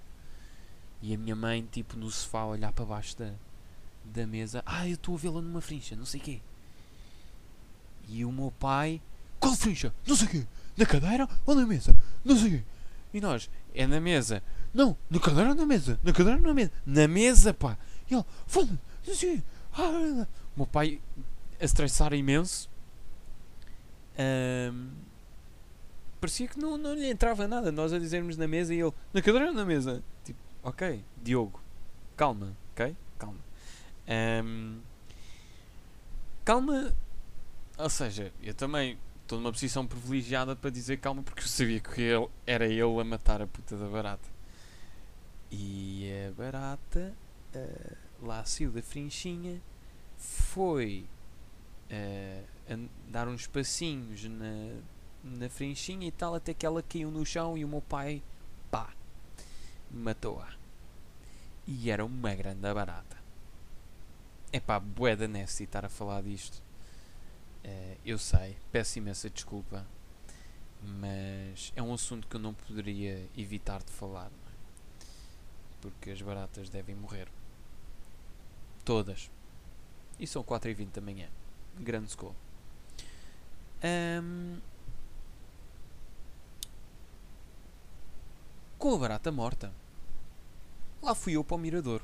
E 1.01 1.15
a 1.15 1.19
minha 1.19 1.35
mãe, 1.35 1.67
tipo, 1.71 1.97
no 1.97 2.11
sofá, 2.11 2.41
a 2.41 2.47
olhar 2.47 2.73
para 2.73 2.85
baixo 2.85 3.17
da, 3.19 3.33
da 4.05 4.27
mesa. 4.27 4.63
Ah, 4.67 4.87
eu 4.87 4.95
estou 4.95 5.15
a 5.15 5.19
vê-la 5.19 5.41
numa 5.41 5.61
frincha, 5.61 5.97
não 5.97 6.05
sei 6.05 6.21
quê. 6.21 6.41
E 8.09 8.25
o 8.25 8.31
meu 8.33 8.53
pai. 8.53 9.01
Qual 9.41 9.55
frincha? 9.57 9.93
Não 10.07 10.15
sei 10.15 10.29
quê. 10.29 10.47
Na 10.77 10.87
cadeira 10.87 11.29
ou 11.45 11.55
na 11.55 11.67
mesa? 11.67 11.97
Não 12.25 12.37
sei 12.37 12.51
quê. 12.51 12.65
E 13.15 13.21
nós, 13.21 13.51
é 13.75 13.87
na 13.87 14.01
mesa. 14.01 14.43
Não, 14.75 14.97
na 15.11 15.21
cadeira 15.21 15.51
ou 15.51 15.55
na 15.55 15.67
mesa? 15.67 15.99
Na 16.03 16.13
cadeira 16.13 16.39
ou 16.39 16.47
na 16.47 16.55
mesa? 16.55 16.73
Na 16.87 17.07
mesa, 17.07 17.53
pá. 17.53 17.77
E 18.11 18.15
ele, 18.15 18.25
foda-se, 18.47 18.79
sei 19.17 19.37
quê. 19.37 19.43
Ah, 19.75 20.27
o 20.55 20.61
meu 20.61 20.67
pai 20.67 21.01
a 21.61 21.65
estressar 21.65 22.13
imenso. 22.13 22.69
Ahm, 24.19 24.91
parecia 26.21 26.49
que 26.49 26.59
não, 26.59 26.77
não 26.77 26.95
lhe 26.95 27.11
entrava 27.11 27.47
nada. 27.49 27.73
Nós 27.73 27.93
a 27.93 27.99
dizermos 27.99 28.37
na 28.37 28.47
mesa 28.47 28.75
e 28.75 28.81
ele, 28.81 28.93
na 29.13 29.23
cadeira 29.23 29.49
ou 29.49 29.55
na 29.55 29.65
mesa? 29.65 30.03
Tipo, 30.25 30.39
ok, 30.63 31.03
Diogo, 31.23 31.61
calma, 32.17 32.57
ok? 32.73 32.97
Calma. 33.19 33.41
Ahm, 34.09 34.79
calma, 36.45 36.95
ou 37.79 37.91
seja, 37.91 38.33
eu 38.43 38.55
também 38.55 38.99
estou 39.23 39.39
numa 39.39 39.53
posição 39.53 39.87
privilegiada 39.87 40.55
para 40.55 40.71
dizer 40.71 40.99
calma 40.99 41.23
porque 41.23 41.43
eu 41.43 41.49
sabia 41.49 41.81
que 41.81 42.01
ele, 42.01 42.29
era 42.47 42.67
ele 42.67 43.01
a 43.01 43.05
matar 43.05 43.41
a 43.41 43.47
puta 43.47 43.77
da 43.77 43.87
barata. 43.87 44.29
E 45.53 46.11
a 46.27 46.33
barata 46.33 47.15
ah, 47.55 47.97
lá 48.23 48.45
saiu 48.45 48.73
da 48.73 48.83
frinchinha, 48.83 49.61
foi 50.17 51.05
a 51.93 52.79
dar 53.11 53.29
uns 53.29 53.47
passinhos 53.47 54.25
na, 54.25 54.81
na 55.23 55.49
frinchinha 55.51 56.07
e 56.07 56.11
tal, 56.11 56.35
até 56.35 56.55
que 56.55 56.65
ela 56.65 56.83
caiu 56.83 57.11
no 57.11 57.25
chão 57.27 57.59
e 57.59 57.65
o 57.65 57.69
meu 57.69 57.83
pai, 57.83 58.23
pá, 58.71 58.95
matou-a. 59.91 60.55
E 61.67 61.91
era 61.91 62.05
uma 62.05 62.35
grande 62.35 62.73
barata. 62.73 63.17
É 64.51 64.59
pá, 64.59 64.81
bué 64.81 65.15
da 65.15 65.29
nasty 65.29 65.65
estar 65.65 65.85
a 65.85 65.89
falar 65.89 66.23
disto. 66.23 66.63
Eh, 67.65 67.97
eu 68.05 68.19
sei, 68.19 68.57
peço 68.71 68.99
imensa 68.99 69.31
desculpa, 69.31 69.87
mas 70.83 71.73
é 71.77 71.83
um 71.83 71.93
assunto 71.93 72.27
que 72.27 72.37
eu 72.37 72.41
não 72.41 72.55
poderia 72.55 73.29
evitar 73.37 73.83
de 73.83 73.93
falar? 73.93 74.31
Porque 75.83 76.11
as 76.13 76.23
baratas 76.23 76.71
devem 76.71 76.95
morrer. 76.95 77.29
Todas. 78.85 79.31
E 80.19 80.27
são 80.27 80.43
4h20 80.43 80.93
da 80.93 81.01
manhã. 81.03 81.29
Grande 81.79 82.11
school. 82.11 82.35
Ahm, 83.83 84.59
com 88.79 88.95
a 88.95 88.99
barata 88.99 89.31
morta. 89.31 89.73
Lá 91.03 91.15
fui 91.15 91.35
eu 91.37 91.45
para 91.45 91.57
o 91.57 91.59
mirador. 91.59 92.03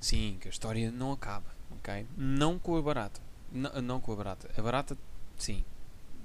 Sim, 0.00 0.38
que 0.40 0.48
a 0.48 0.50
história 0.50 0.90
não 0.90 1.12
acaba, 1.12 1.50
ok? 1.72 2.06
Não 2.16 2.58
com 2.58 2.76
a 2.76 2.82
barata. 2.82 3.20
N- 3.52 3.80
não 3.82 4.00
com 4.00 4.12
a 4.12 4.16
barata. 4.16 4.50
A 4.56 4.62
barata, 4.62 4.96
sim, 5.36 5.64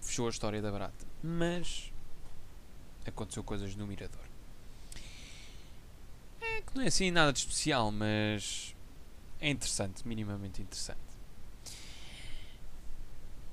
fechou 0.01 0.27
a 0.27 0.29
história 0.29 0.61
da 0.61 0.71
barata. 0.71 1.05
Mas 1.23 1.91
aconteceu 3.05 3.43
coisas 3.43 3.75
no 3.75 3.87
mirador. 3.87 4.21
É 6.41 6.61
que 6.61 6.75
não 6.75 6.83
é 6.83 6.87
assim 6.87 7.11
nada 7.11 7.31
de 7.31 7.39
especial, 7.39 7.91
mas 7.91 8.75
é 9.39 9.49
interessante, 9.49 10.07
minimamente 10.07 10.61
interessante. 10.61 10.99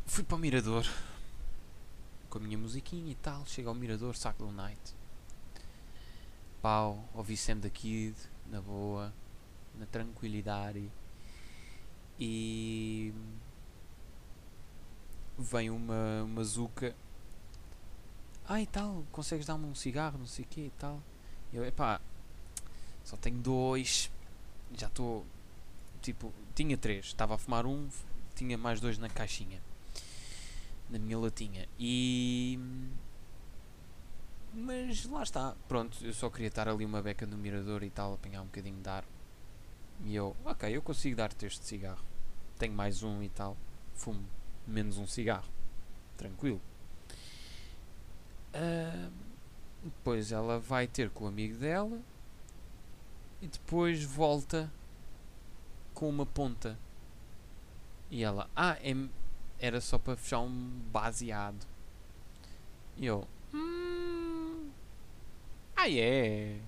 Fui 0.07 0.25
para 0.25 0.37
o 0.37 0.39
mirador 0.39 0.87
com 2.29 2.39
a 2.39 2.41
minha 2.41 2.59
musiquinha 2.59 3.11
e 3.11 3.15
tal. 3.15 3.47
Chego 3.47 3.69
ao 3.69 3.75
mirador, 3.75 4.17
saco 4.17 4.45
do 4.45 4.53
night. 4.53 4.95
Pau, 6.61 7.09
ouvi 7.15 7.37
Sam 7.37 7.59
da 7.59 7.71
Kid, 7.71 8.17
na 8.51 8.61
boa, 8.61 9.13
na 9.79 9.87
tranquilidade. 9.87 10.91
E 12.19 13.13
vem 15.39 15.71
uma, 15.71 16.23
uma 16.25 16.45
zuca. 16.45 16.95
Ah, 18.47 18.61
e 18.61 18.67
tal, 18.67 19.05
consegues 19.13 19.47
dar-me 19.47 19.67
um 19.67 19.75
cigarro, 19.75 20.19
não 20.19 20.27
sei 20.27 20.45
o 20.45 20.49
quê 20.49 20.63
e 20.63 20.73
tal. 20.79 21.01
Eu, 21.53 21.65
epá, 21.65 22.01
só 23.09 23.17
tenho 23.17 23.39
dois. 23.39 24.11
Já 24.77 24.87
estou. 24.87 25.25
Tipo, 26.03 26.33
tinha 26.55 26.77
três. 26.77 27.07
Estava 27.07 27.35
a 27.35 27.39
fumar 27.39 27.65
um, 27.65 27.89
tinha 28.35 28.59
mais 28.59 28.81
dois 28.81 28.99
na 28.99 29.09
caixinha. 29.09 29.63
Na 30.91 30.99
minha 30.99 31.19
latinha. 31.19 31.67
E. 31.79 32.59
Mas 34.53 35.07
lá 35.07 35.23
está. 35.23 35.57
Pronto, 35.67 35.97
eu 36.05 36.13
só 36.13 36.29
queria 36.29 36.49
estar 36.49 36.69
ali 36.69 36.85
uma 36.85 37.01
beca 37.01 37.25
no 37.25 37.39
mirador 37.39 37.83
e 37.83 37.89
tal, 37.89 38.13
apanhar 38.15 38.43
um 38.43 38.47
bocadinho 38.47 38.81
de 38.81 38.89
ar. 38.89 39.05
E 40.05 40.15
eu, 40.15 40.37
ok, 40.45 40.77
eu 40.77 40.83
consigo 40.83 41.17
dar-te 41.17 41.47
este 41.47 41.65
cigarro. 41.65 42.05
Tenho 42.59 42.75
mais 42.75 43.03
um 43.03 43.23
e 43.23 43.31
tal. 43.31 43.57
Fumo 43.95 44.23
menos 44.67 44.99
um 44.99 45.07
cigarro. 45.07 45.49
Tranquilo. 46.19 46.61
Ah, 48.53 49.09
depois 49.83 50.31
ela 50.31 50.59
vai 50.59 50.87
ter 50.87 51.09
com 51.09 51.25
o 51.25 51.29
amigo 51.29 51.57
dela 51.57 52.01
e 53.41 53.47
depois 53.47 54.03
volta 54.03 54.71
com 55.95 56.09
uma 56.09 56.27
ponta. 56.27 56.79
E 58.11 58.23
ela, 58.23 58.49
ah, 58.57 58.77
é, 58.81 58.95
era 59.59 59.81
só 59.81 59.99
para 59.99 60.17
fechar 60.17 60.41
um 60.41 60.81
baseado. 60.91 61.67
E 62.97 63.07
eu, 63.07 63.27
hum, 63.53 64.71
ah, 65.77 65.89
é. 65.89 66.61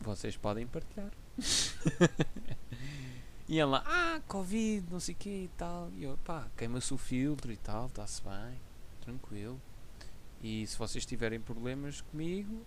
Vocês 0.00 0.36
podem 0.36 0.66
partilhar. 0.66 1.10
e 3.48 3.58
ela, 3.58 3.82
ah, 3.86 4.20
Covid, 4.26 4.86
não 4.90 5.00
sei 5.00 5.14
o 5.14 5.18
que 5.18 5.28
e 5.28 5.50
tal. 5.56 5.90
E 5.96 6.04
eu, 6.04 6.16
pá, 6.24 6.48
queima-se 6.56 6.94
o 6.94 6.98
filtro 6.98 7.52
e 7.52 7.56
tal, 7.56 7.86
está-se 7.86 8.22
bem, 8.22 8.58
tranquilo. 9.00 9.60
E 10.40 10.66
se 10.66 10.78
vocês 10.78 11.04
tiverem 11.04 11.40
problemas 11.40 12.00
comigo, 12.00 12.64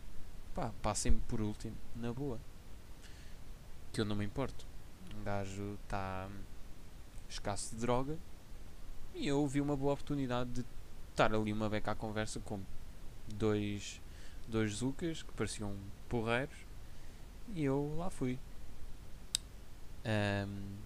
pá, 0.53 0.71
passem-me 0.81 1.19
por 1.27 1.41
último, 1.41 1.75
na 1.95 2.11
boa. 2.13 2.39
Que 3.91 4.01
eu 4.01 4.05
não 4.05 4.15
me 4.15 4.25
importo. 4.25 4.65
Um 5.15 5.23
gajo 5.23 5.77
está 5.83 6.29
escasso 7.29 7.75
de 7.75 7.81
droga 7.81 8.17
e 9.13 9.27
eu 9.27 9.45
vi 9.47 9.61
uma 9.61 9.75
boa 9.75 9.93
oportunidade 9.93 10.49
de 10.51 10.65
estar 11.09 11.33
ali 11.33 11.51
uma 11.51 11.69
beca 11.69 11.91
à 11.91 11.95
conversa 11.95 12.39
com 12.39 12.61
dois, 13.27 14.01
dois 14.47 14.73
zucas 14.73 15.23
que 15.23 15.31
pareciam 15.33 15.75
porreiros 16.09 16.57
e 17.53 17.63
eu 17.63 17.95
lá 17.97 18.09
fui. 18.09 18.39
Ahm, 20.05 20.77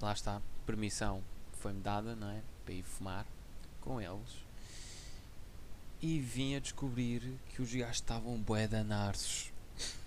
lá 0.00 0.12
está, 0.12 0.42
permissão 0.66 1.22
foi-me 1.52 1.80
dada, 1.80 2.14
não 2.14 2.28
é? 2.30 2.42
Para 2.64 2.74
ir 2.74 2.82
fumar 2.82 3.26
com 3.80 4.00
eles. 4.00 4.47
E 6.00 6.20
vim 6.20 6.54
a 6.54 6.60
descobrir 6.60 7.38
que 7.48 7.60
os 7.60 7.74
gajos 7.74 7.96
estavam 7.96 8.38
bué 8.38 8.68
da 8.68 8.84
narços. 8.84 9.52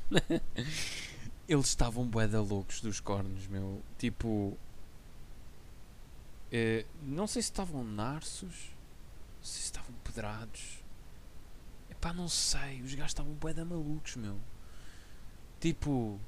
Eles 1.47 1.67
estavam 1.67 2.07
bué 2.07 2.27
da 2.27 2.41
loucos 2.41 2.79
dos 2.81 2.99
cornos, 2.99 3.47
meu. 3.47 3.81
Tipo... 3.97 4.57
eh, 6.51 6.85
não 7.03 7.27
sei 7.27 7.41
se 7.41 7.49
estavam 7.49 7.83
narços, 7.83 8.71
se 9.41 9.59
estavam 9.61 9.93
pedrados. 10.03 10.81
Epá, 11.89 12.13
não 12.13 12.29
sei. 12.29 12.81
Os 12.81 12.93
gajos 12.93 13.11
estavam 13.11 13.33
bué 13.33 13.53
da 13.53 13.65
malucos, 13.65 14.15
meu. 14.15 14.39
Tipo... 15.59 16.19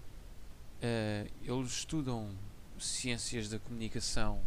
eh, 0.82 1.30
eles 1.42 1.72
estudam 1.72 2.36
Ciências 2.80 3.50
da 3.50 3.60
Comunicação 3.60 4.42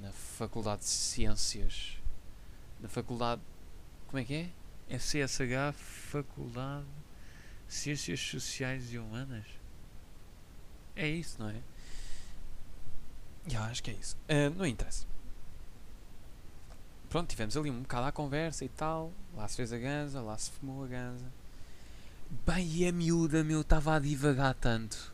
na 0.00 0.12
Faculdade 0.12 0.82
de 0.82 0.88
Ciências. 0.88 1.98
Na 2.80 2.88
Faculdade. 2.88 3.42
Como 4.06 4.18
é 4.18 4.24
que 4.24 4.34
é? 4.34 4.50
É 4.88 4.98
CSH 4.98 5.74
Faculdade 5.74 6.86
de 7.66 7.74
Ciências 7.74 8.20
Sociais 8.20 8.92
e 8.92 8.98
Humanas? 8.98 9.46
É 10.94 11.08
isso, 11.08 11.36
não 11.38 11.50
é? 11.50 11.60
Já, 13.46 13.64
acho 13.64 13.82
que 13.82 13.90
é 13.90 13.94
isso. 13.94 14.16
Ah, 14.28 14.50
não 14.50 14.66
interessa. 14.66 15.06
Pronto, 17.08 17.28
tivemos 17.28 17.56
ali 17.56 17.70
um 17.70 17.82
bocado 17.82 18.06
à 18.06 18.12
conversa 18.12 18.64
e 18.64 18.68
tal. 18.68 19.12
Lá 19.36 19.46
se 19.46 19.56
fez 19.56 19.72
a 19.72 19.78
ganza, 19.78 20.20
lá 20.20 20.36
se 20.36 20.50
fumou 20.50 20.84
a 20.84 20.86
ganza. 20.86 21.26
Bem, 22.46 22.66
e 22.66 22.88
a 22.88 22.92
miúda, 22.92 23.44
meu, 23.44 23.60
estava 23.60 23.96
a 23.96 23.98
divagar 23.98 24.54
tanto. 24.54 25.12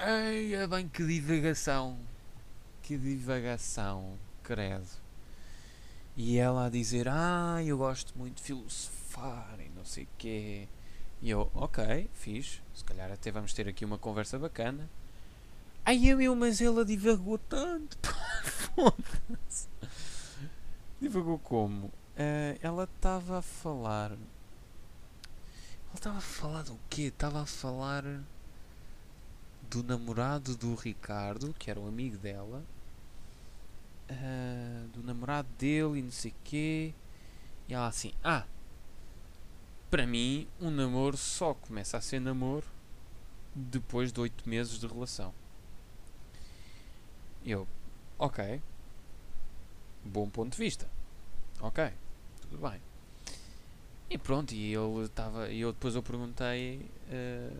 Eia, 0.00 0.66
bem, 0.66 0.88
que 0.88 1.06
divagação. 1.06 1.98
Que 2.82 2.96
divagação, 2.96 4.16
credo. 4.42 4.88
E 6.20 6.36
ela 6.36 6.66
a 6.66 6.68
dizer, 6.68 7.06
ah, 7.08 7.62
eu 7.64 7.78
gosto 7.78 8.12
muito 8.18 8.38
de 8.38 8.42
filosofar 8.42 9.56
e 9.60 9.68
não 9.68 9.84
sei 9.84 10.02
o 10.02 10.08
quê. 10.18 10.66
E 11.22 11.30
eu, 11.30 11.48
ok, 11.54 12.10
fiz. 12.12 12.60
Se 12.74 12.82
calhar 12.82 13.12
até 13.12 13.30
vamos 13.30 13.52
ter 13.52 13.68
aqui 13.68 13.84
uma 13.84 13.98
conversa 13.98 14.36
bacana. 14.36 14.90
Ai, 15.84 16.12
meu, 16.16 16.34
mas 16.34 16.60
ela 16.60 16.84
divagou 16.84 17.38
tanto. 17.38 17.96
Foda-se. 18.74 19.68
Divagou 21.00 21.38
como? 21.38 21.88
Ah, 22.16 22.58
ela 22.60 22.82
estava 22.82 23.38
a 23.38 23.42
falar. 23.42 24.10
Ela 24.10 24.18
estava 25.94 26.18
a 26.18 26.20
falar 26.20 26.64
do 26.64 26.76
quê? 26.90 27.02
Estava 27.02 27.42
a 27.42 27.46
falar 27.46 28.02
do 29.70 29.84
namorado 29.84 30.56
do 30.56 30.74
Ricardo, 30.74 31.54
que 31.56 31.70
era 31.70 31.78
um 31.78 31.86
amigo 31.86 32.18
dela. 32.18 32.64
Ah, 34.10 34.86
do 34.94 35.02
namorado 35.02 35.48
dele 35.58 35.98
e 35.98 36.02
não 36.02 36.10
sei 36.10 36.34
quê. 36.44 36.94
E 37.68 37.74
ela 37.74 37.86
assim, 37.88 38.12
ah, 38.24 38.44
para 39.90 40.06
mim 40.06 40.46
um 40.60 40.70
namoro 40.70 41.16
só 41.16 41.54
começa 41.54 41.96
a 41.96 42.00
ser 42.00 42.20
namoro 42.20 42.64
depois 43.54 44.12
de 44.12 44.20
8 44.20 44.48
meses 44.48 44.78
de 44.78 44.86
relação. 44.86 45.32
Eu, 47.44 47.66
ok. 48.18 48.60
Bom 50.04 50.28
ponto 50.28 50.52
de 50.52 50.58
vista. 50.58 50.88
Ok, 51.60 51.90
tudo 52.42 52.58
bem. 52.68 52.80
E 54.10 54.16
pronto, 54.16 54.52
e 54.54 54.74
ele 54.74 55.04
estava. 55.04 55.50
E 55.50 55.60
eu 55.60 55.72
depois 55.72 55.94
eu 55.94 56.02
perguntei. 56.02 56.86
eh, 57.10 57.50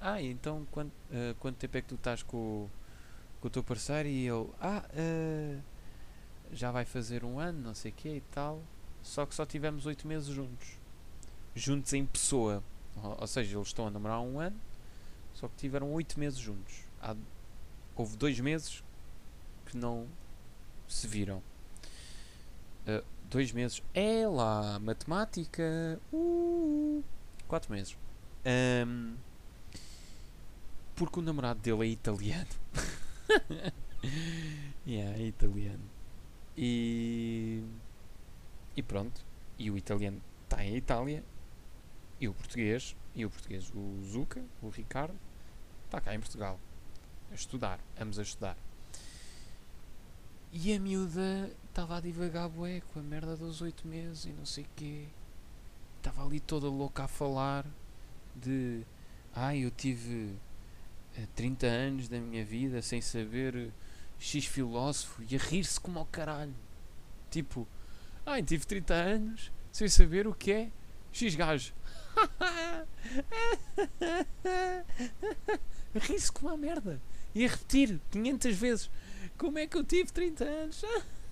ah, 0.00 0.20
então 0.20 0.66
quanto, 0.70 0.92
eh, 1.12 1.34
quanto 1.40 1.56
tempo 1.56 1.76
é 1.78 1.80
que 1.82 1.88
tu 1.88 1.94
estás 1.94 2.22
com, 2.22 2.36
o- 2.36 2.70
com 3.40 3.48
o 3.48 3.50
teu 3.50 3.62
parceiro? 3.62 4.08
E 4.08 4.26
ele. 4.26 4.48
Ah, 4.60 4.84
eh, 4.94 5.58
já 6.52 6.70
vai 6.70 6.84
fazer 6.84 7.24
um 7.24 7.38
ano, 7.38 7.60
não 7.60 7.74
sei 7.74 7.90
o 7.90 7.94
quê 7.94 8.16
e 8.16 8.20
tal. 8.32 8.62
Só 9.02 9.24
que 9.26 9.34
só 9.34 9.46
tivemos 9.46 9.86
8 9.86 10.06
meses 10.06 10.28
juntos. 10.28 10.78
Juntos 11.54 11.92
em 11.92 12.04
pessoa. 12.04 12.62
Ou, 13.02 13.20
ou 13.20 13.26
seja, 13.26 13.56
eles 13.56 13.68
estão 13.68 13.86
a 13.86 13.90
namorar 13.90 14.20
um 14.20 14.40
ano. 14.40 14.60
Só 15.34 15.48
que 15.48 15.56
tiveram 15.56 15.92
8 15.92 16.18
meses 16.18 16.38
juntos. 16.38 16.84
Há, 17.00 17.14
houve 17.94 18.16
dois 18.16 18.38
meses 18.40 18.82
que 19.66 19.76
não 19.76 20.06
se 20.88 21.06
viram. 21.06 21.42
Uh, 22.86 23.04
dois 23.28 23.52
meses. 23.52 23.82
É 23.94 24.26
lá, 24.26 24.78
matemática. 24.78 26.00
Uh, 26.12 27.02
quatro 27.46 27.72
meses. 27.72 27.96
Ahm, 28.44 29.16
porque 30.94 31.18
o 31.18 31.22
namorado 31.22 31.60
dele 31.60 31.82
é 31.82 31.86
italiano. 31.86 32.48
yeah, 34.86 35.18
é 35.18 35.22
italiano. 35.22 35.84
E. 36.56 37.62
E 38.76 38.82
pronto. 38.82 39.24
E 39.58 39.70
o 39.70 39.76
italiano 39.76 40.20
está 40.44 40.64
em 40.64 40.76
Itália. 40.76 41.24
E 42.20 42.28
o 42.28 42.34
português. 42.34 42.96
E 43.14 43.24
o 43.24 43.30
português, 43.30 43.72
o 43.74 44.02
Zuca, 44.04 44.44
o 44.62 44.68
Ricardo, 44.68 45.18
está 45.86 46.00
cá 46.00 46.14
em 46.14 46.20
Portugal. 46.20 46.60
A 47.30 47.34
estudar. 47.34 47.80
Ambos 47.98 48.18
a 48.18 48.22
estudar. 48.22 48.56
E 50.52 50.72
a 50.72 50.80
miúda 50.80 51.50
estava 51.68 51.96
a 51.96 52.00
divagar 52.00 52.48
bué 52.48 52.80
com 52.92 53.00
a 53.00 53.02
merda 53.02 53.36
dos 53.36 53.60
oito 53.60 53.86
meses 53.86 54.26
e 54.26 54.30
não 54.30 54.46
sei 54.46 54.64
o 54.64 54.68
quê. 54.76 55.06
Estava 55.98 56.24
ali 56.24 56.40
toda 56.40 56.68
louca 56.68 57.04
a 57.04 57.08
falar 57.08 57.66
de 58.34 58.82
ai 59.34 59.58
eu 59.58 59.70
tive 59.70 60.34
30 61.34 61.66
anos 61.66 62.08
da 62.08 62.18
minha 62.18 62.44
vida 62.44 62.82
sem 62.82 63.00
saber 63.00 63.56
eh, 63.56 63.70
X 64.18 64.46
filósofo 64.46 65.22
e 65.28 65.36
a 65.36 65.38
rir-se 65.38 65.80
como 65.80 65.98
ao 65.98 66.06
caralho. 66.06 66.54
Tipo, 67.30 67.66
ai 68.24 68.42
tive 68.42 68.66
30 68.66 68.94
anos 68.94 69.52
sem 69.72 69.88
saber 69.88 70.26
o 70.26 70.34
que 70.34 70.52
é 70.52 70.70
X 71.12 71.34
gajo. 71.34 71.72
a 75.94 75.98
rir-se 75.98 76.32
como 76.32 76.50
a 76.50 76.56
merda. 76.56 77.00
E 77.34 77.44
a 77.44 77.48
repetir 77.48 78.00
500 78.10 78.56
vezes. 78.56 78.90
Como 79.36 79.58
é 79.58 79.66
que 79.66 79.76
eu 79.76 79.84
tive 79.84 80.12
30 80.12 80.44
anos? 80.44 80.82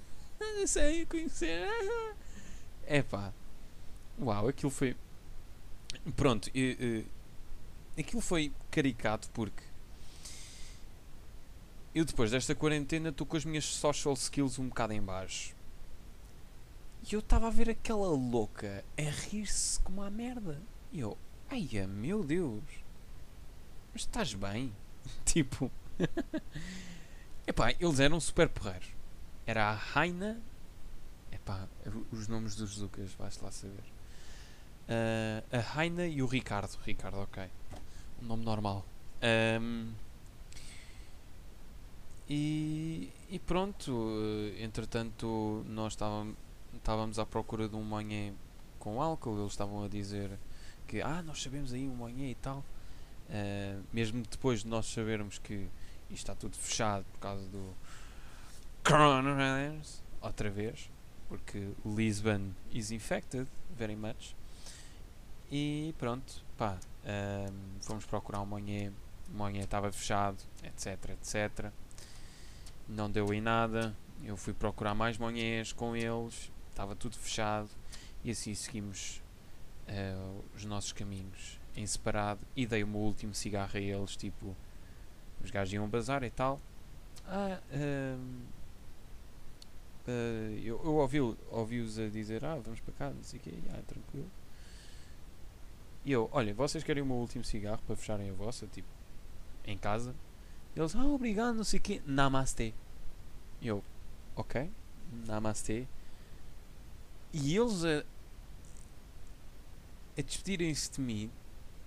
Sei 0.66 1.06
conhecer. 1.06 1.66
É 2.86 3.02
pá. 3.02 3.32
Uau, 4.20 4.46
aquilo 4.48 4.70
foi. 4.70 4.94
Pronto, 6.14 6.50
e, 6.54 7.06
e, 7.96 8.00
aquilo 8.00 8.20
foi 8.20 8.52
caricato 8.70 9.30
porque 9.30 9.62
eu 11.94 12.04
depois 12.04 12.30
desta 12.30 12.54
quarentena 12.54 13.10
estou 13.10 13.26
com 13.26 13.36
as 13.36 13.44
minhas 13.44 13.64
social 13.64 14.14
skills 14.14 14.58
um 14.58 14.68
bocado 14.68 14.92
em 14.92 15.00
baixo. 15.00 15.54
E 17.08 17.14
eu 17.14 17.20
estava 17.20 17.46
a 17.46 17.50
ver 17.50 17.70
aquela 17.70 18.08
louca 18.08 18.84
a 18.98 19.02
rir-se 19.02 19.78
como 19.80 20.02
a 20.02 20.10
merda. 20.10 20.60
E 20.90 21.00
eu, 21.00 21.16
ai 21.50 21.68
meu 21.86 22.24
Deus, 22.24 22.64
mas 23.92 24.02
estás 24.02 24.34
bem? 24.34 24.74
tipo. 25.24 25.70
Epá, 27.46 27.72
eles 27.78 28.00
eram 28.00 28.18
super 28.18 28.48
porreiros. 28.48 28.88
Era 29.46 29.68
a 29.68 29.74
Raina, 29.74 30.40
Epá, 31.30 31.68
os 32.10 32.26
nomes 32.26 32.56
dos 32.56 32.76
Zucas, 32.76 33.12
vais 33.12 33.38
lá 33.40 33.52
saber. 33.52 33.84
Uh, 34.88 35.56
a 35.56 35.60
Raina 35.60 36.06
e 36.06 36.22
o 36.22 36.26
Ricardo. 36.26 36.78
Ricardo, 36.84 37.18
ok. 37.18 37.44
Um 38.22 38.26
nome 38.26 38.44
normal. 38.44 38.84
Um, 39.60 39.92
e, 42.28 43.12
e 43.28 43.38
pronto, 43.38 43.92
eh, 44.56 44.64
entretanto, 44.64 45.64
nós 45.68 45.92
estávamos, 45.92 47.18
à 47.18 47.26
procura 47.26 47.68
de 47.68 47.76
um 47.76 47.82
manhã 47.82 48.32
com 48.78 49.00
álcool. 49.00 49.38
Eles 49.38 49.52
estavam 49.52 49.84
a 49.84 49.88
dizer 49.88 50.38
que, 50.86 51.02
ah, 51.02 51.22
nós 51.22 51.42
sabemos 51.42 51.72
aí 51.72 51.88
um 51.88 51.94
manhã 51.94 52.28
e 52.28 52.34
tal. 52.34 52.64
Uh, 53.26 53.82
mesmo 53.90 54.22
depois 54.30 54.60
de 54.60 54.68
nós 54.68 54.84
sabermos 54.84 55.38
que 55.38 55.66
isto 56.10 56.30
está 56.30 56.34
tudo 56.34 56.56
fechado 56.58 57.06
por 57.10 57.20
causa 57.20 57.42
do 57.48 57.74
coronavirus, 58.86 60.02
outra 60.20 60.50
vez, 60.50 60.90
porque 61.26 61.70
Lisbon 61.86 62.50
is 62.70 62.90
infected 62.90 63.48
very 63.76 63.96
much. 63.96 64.36
E 65.50 65.94
pronto, 65.98 66.44
pá, 66.58 66.78
um, 67.04 67.80
fomos 67.80 68.04
procurar 68.04 68.40
um 68.42 68.46
manhã, 68.46 68.92
o 69.32 69.36
manhã 69.36 69.62
estava 69.62 69.90
fechado, 69.90 70.36
etc, 70.62 71.10
etc. 71.10 71.72
Não 72.88 73.10
deu 73.10 73.32
em 73.32 73.40
nada. 73.40 73.96
Eu 74.22 74.36
fui 74.36 74.52
procurar 74.52 74.94
mais 74.94 75.18
manhãs 75.18 75.72
com 75.72 75.94
eles, 75.94 76.50
estava 76.70 76.94
tudo 76.96 77.16
fechado 77.16 77.68
e 78.22 78.30
assim 78.30 78.54
seguimos 78.54 79.22
uh, 79.88 80.44
os 80.54 80.64
nossos 80.64 80.92
caminhos 80.92 81.60
em 81.76 81.86
separado 81.86 82.40
e 82.56 82.66
dei 82.66 82.82
o 82.82 82.86
meu 82.86 83.00
último 83.00 83.34
cigarro 83.34 83.76
a 83.76 83.80
eles, 83.80 84.16
tipo, 84.16 84.56
os 85.42 85.50
gajos 85.50 85.74
iam 85.74 85.88
bazar 85.88 86.22
e 86.22 86.30
tal. 86.30 86.60
Ah, 87.26 87.60
uh, 87.70 88.20
uh, 90.08 90.58
eu, 90.62 90.80
eu 90.84 90.94
ouvi-os 90.94 91.36
ouvi 91.50 91.80
a 91.80 92.08
dizer, 92.08 92.44
ah, 92.44 92.56
vamos 92.56 92.80
para 92.80 92.94
cá, 92.94 93.10
não 93.10 93.22
sei 93.22 93.38
o 93.40 93.42
quê, 93.42 93.52
ah, 93.70 93.82
tranquilo. 93.86 94.30
E 96.04 96.12
eu, 96.12 96.28
olha, 96.32 96.52
vocês 96.54 96.84
querem 96.84 97.02
o 97.02 97.06
meu 97.06 97.16
último 97.16 97.44
cigarro 97.44 97.80
para 97.86 97.96
fecharem 97.96 98.30
a 98.30 98.32
vossa, 98.34 98.66
tipo, 98.66 98.88
em 99.66 99.76
casa? 99.76 100.14
Eles, 100.76 100.94
ah, 100.96 101.04
obrigado, 101.04 101.54
não 101.54 101.64
sei 101.64 101.78
o 101.78 101.82
quê, 101.82 102.02
namastê. 102.04 102.74
Eu, 103.62 103.82
ok, 104.34 104.68
namastê. 105.26 105.86
E 107.32 107.56
eles 107.56 107.84
a, 107.84 108.04
a 110.18 110.22
despedirem-se 110.22 110.90
de 110.92 111.00
mim, 111.00 111.30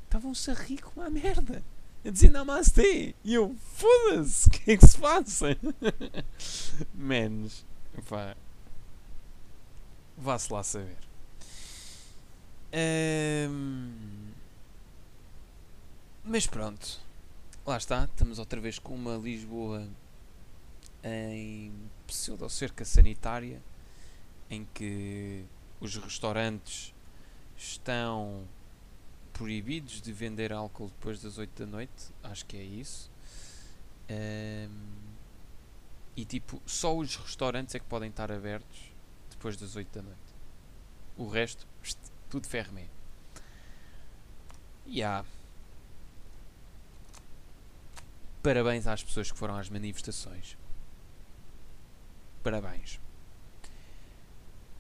estavam-se 0.06 0.50
a 0.52 0.54
rir 0.54 0.82
com 0.82 1.02
uma 1.02 1.10
merda. 1.10 1.62
A 2.06 2.10
dizer 2.10 2.30
namastê. 2.30 3.14
E 3.24 3.34
eu, 3.34 3.56
foda-se, 3.74 4.48
o 4.48 4.52
que 4.52 4.72
é 4.72 4.78
que 4.78 4.88
se 4.88 4.98
passa? 4.98 5.58
Menos, 6.94 7.66
pá, 8.08 8.36
vá-se 10.18 10.52
lá 10.52 10.64
saber. 10.64 10.98
Um, 13.50 13.92
mas 16.24 16.46
pronto, 16.46 17.00
lá 17.68 17.76
está, 17.76 18.06
estamos 18.06 18.40
outra 18.40 18.62
vez 18.62 18.80
com 18.80 18.96
uma 18.96 19.18
Lisboa 19.18 19.86
em 21.04 21.74
pseudo-cerca 22.08 22.86
sanitária, 22.86 23.62
em 24.50 24.66
que 24.74 25.44
os 25.82 25.98
restaurantes 25.98 26.96
estão 27.58 28.48
proibidos 29.34 30.02
de 30.02 30.14
vender 30.14 30.54
álcool 30.54 30.88
depois 30.88 31.22
das 31.22 31.38
8 31.38 31.66
da 31.66 31.70
noite, 31.70 32.14
acho 32.24 32.46
que 32.46 32.56
é 32.56 32.64
isso. 32.64 33.12
Um, 34.10 34.96
e 36.16 36.24
tipo, 36.24 36.62
só 36.66 36.96
os 36.96 37.18
restaurantes 37.18 37.76
é 37.76 37.80
que 37.80 37.86
podem 37.86 38.10
estar 38.10 38.32
abertos 38.32 38.94
depois 39.30 39.58
das 39.58 39.76
8 39.76 39.94
da 39.94 40.02
noite. 40.04 40.20
O 41.18 41.28
resto, 41.28 41.68
tudo 42.30 42.48
fermé. 42.48 42.88
E 44.86 45.00
yeah. 45.00 45.28
Parabéns 48.48 48.88
às 48.88 49.04
pessoas 49.04 49.30
que 49.30 49.38
foram 49.38 49.58
às 49.58 49.70
manifestações. 49.70 50.58
Parabéns. 52.42 52.98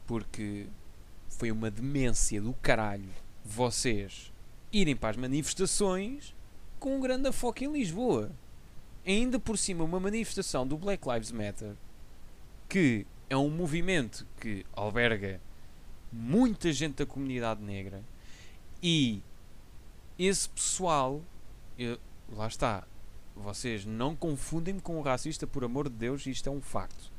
Porque 0.05 0.68
foi 1.28 1.51
uma 1.51 1.70
demência 1.70 2.41
do 2.41 2.53
caralho 2.53 3.09
vocês 3.43 4.32
irem 4.72 4.95
para 4.95 5.09
as 5.09 5.18
manifestações 5.18 6.34
com 6.80 6.95
um 6.95 7.01
grande 7.01 7.28
afoco 7.28 7.61
em 7.61 7.74
Lisboa. 7.74 8.32
Ainda 9.05 9.38
por 9.38 9.57
cima, 9.57 9.84
uma 9.84 9.99
manifestação 9.99 10.65
do 10.65 10.78
Black 10.78 11.05
Lives 11.05 11.34
Matter 11.34 11.76
que 12.70 13.05
é 13.30 13.36
um 13.36 13.49
movimento 13.49 14.26
que 14.39 14.65
alberga 14.72 15.41
muita 16.09 16.72
gente 16.72 16.95
da 16.95 17.05
comunidade 17.05 17.61
negra 17.61 18.01
e 18.82 19.22
esse 20.18 20.47
pessoal, 20.47 21.22
eu, 21.78 21.99
lá 22.32 22.47
está, 22.47 22.88
vocês 23.44 23.86
não 23.86 24.16
confundem-me 24.16 24.82
com 24.82 24.98
o 24.98 25.02
racista, 25.02 25.48
por 25.48 25.64
amor 25.64 25.90
de 25.90 25.96
Deus, 25.96 26.26
isto 26.26 26.48
é 26.48 26.52
um 26.52 26.62
facto. 26.62 27.12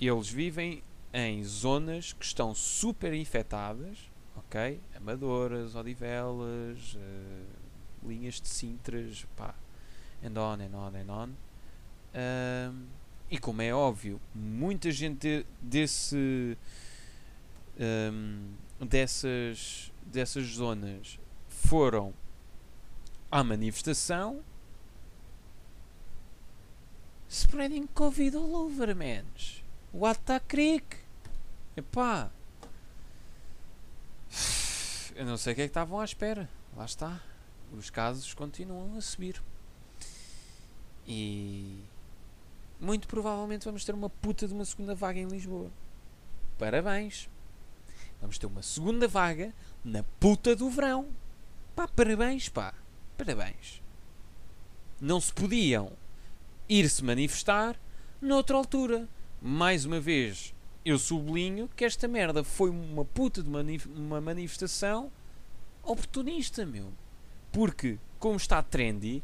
Eles 0.00 0.28
vivem 0.28 0.82
em 1.12 1.42
zonas 1.44 2.12
que 2.12 2.24
estão 2.24 2.54
super 2.54 3.12
infectadas, 3.14 3.98
ok? 4.36 4.80
Amadoras, 4.94 5.74
Odivelas, 5.74 6.94
uh, 6.94 8.08
linhas 8.08 8.40
de 8.40 8.48
Sintras, 8.48 9.26
pá, 9.36 9.54
and 10.22 10.38
on, 10.38 10.58
and 10.60 10.76
on, 10.76 10.92
and 10.96 11.12
on. 11.12 11.30
Um, 12.14 12.86
e 13.30 13.38
como 13.38 13.60
é 13.60 13.74
óbvio, 13.74 14.20
muita 14.34 14.90
gente 14.90 15.18
de, 15.18 15.46
desse 15.60 16.56
um, 17.78 18.86
dessas, 18.86 19.92
dessas 20.02 20.46
zonas 20.46 21.18
foram 21.48 22.14
à 23.30 23.44
manifestação 23.44 24.42
spreading 27.28 27.86
Covid 27.86 28.36
all 28.36 28.56
over, 28.56 28.94
mans. 28.94 29.62
What 29.92 30.20
the 30.24 30.40
crick? 30.40 30.96
Epá. 31.76 32.30
Eu 35.14 35.26
não 35.26 35.36
sei 35.36 35.52
o 35.52 35.56
que 35.56 35.62
é 35.62 35.64
que 35.64 35.70
estavam 35.70 36.00
à 36.00 36.04
espera. 36.04 36.48
Lá 36.76 36.84
está. 36.84 37.20
Os 37.72 37.90
casos 37.90 38.32
continuam 38.34 38.96
a 38.96 39.00
subir. 39.00 39.42
E. 41.06 41.82
Muito 42.80 43.08
provavelmente 43.08 43.64
vamos 43.64 43.84
ter 43.84 43.94
uma 43.94 44.08
puta 44.08 44.46
de 44.46 44.54
uma 44.54 44.64
segunda 44.64 44.94
vaga 44.94 45.18
em 45.18 45.26
Lisboa. 45.26 45.70
Parabéns. 46.58 47.28
Vamos 48.20 48.38
ter 48.38 48.46
uma 48.46 48.62
segunda 48.62 49.08
vaga 49.08 49.52
na 49.84 50.02
puta 50.20 50.54
do 50.54 50.70
verão. 50.70 51.08
Pá, 51.74 51.88
parabéns, 51.88 52.48
pá. 52.48 52.74
Parabéns. 53.16 53.82
Não 55.00 55.20
se 55.20 55.32
podiam 55.32 55.92
ir-se 56.68 57.04
manifestar 57.04 57.76
noutra 58.20 58.56
altura. 58.56 59.08
Mais 59.40 59.84
uma 59.84 60.00
vez, 60.00 60.54
eu 60.84 60.98
sublinho 60.98 61.68
que 61.76 61.84
esta 61.84 62.08
merda 62.08 62.42
foi 62.42 62.70
uma 62.70 63.04
puta 63.04 63.42
de 63.42 63.48
manif 63.48 63.86
uma 63.86 64.20
manifestação 64.20 65.10
oportunista, 65.82 66.66
meu. 66.66 66.92
Porque, 67.52 67.98
como 68.18 68.36
está 68.36 68.62
trendy, 68.62 69.22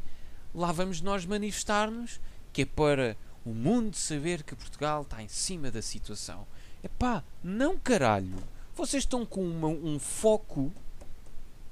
lá 0.54 0.72
vamos 0.72 1.00
nós 1.00 1.26
manifestar-nos, 1.26 2.20
que 2.52 2.62
é 2.62 2.66
para 2.66 3.16
o 3.44 3.52
mundo 3.52 3.96
saber 3.96 4.42
que 4.42 4.54
Portugal 4.54 5.02
está 5.02 5.22
em 5.22 5.28
cima 5.28 5.70
da 5.70 5.82
situação. 5.82 6.46
Epá, 6.82 7.22
não 7.42 7.78
caralho. 7.78 8.36
Vocês 8.74 9.02
estão 9.02 9.26
com 9.26 9.44
uma, 9.44 9.68
um 9.68 9.98
foco 9.98 10.72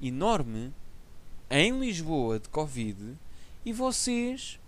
enorme 0.00 0.72
em 1.50 1.78
Lisboa 1.78 2.38
de 2.38 2.48
Covid 2.48 3.16
e 3.64 3.72
vocês 3.72 4.58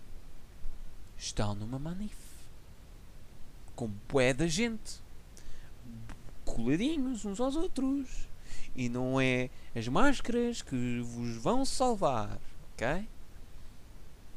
estão 1.17 1.55
numa 1.55 1.79
manif 1.79 2.15
com 3.75 3.87
bué 4.09 4.33
da 4.33 4.47
gente 4.47 5.03
coladinhos 6.45 7.25
uns 7.25 7.39
aos 7.39 7.55
outros 7.55 8.29
e 8.75 8.87
não 8.87 9.19
é 9.19 9.49
as 9.75 9.87
máscaras 9.87 10.61
que 10.61 11.01
vos 11.01 11.35
vão 11.37 11.65
salvar, 11.65 12.39
ok? 12.73 13.07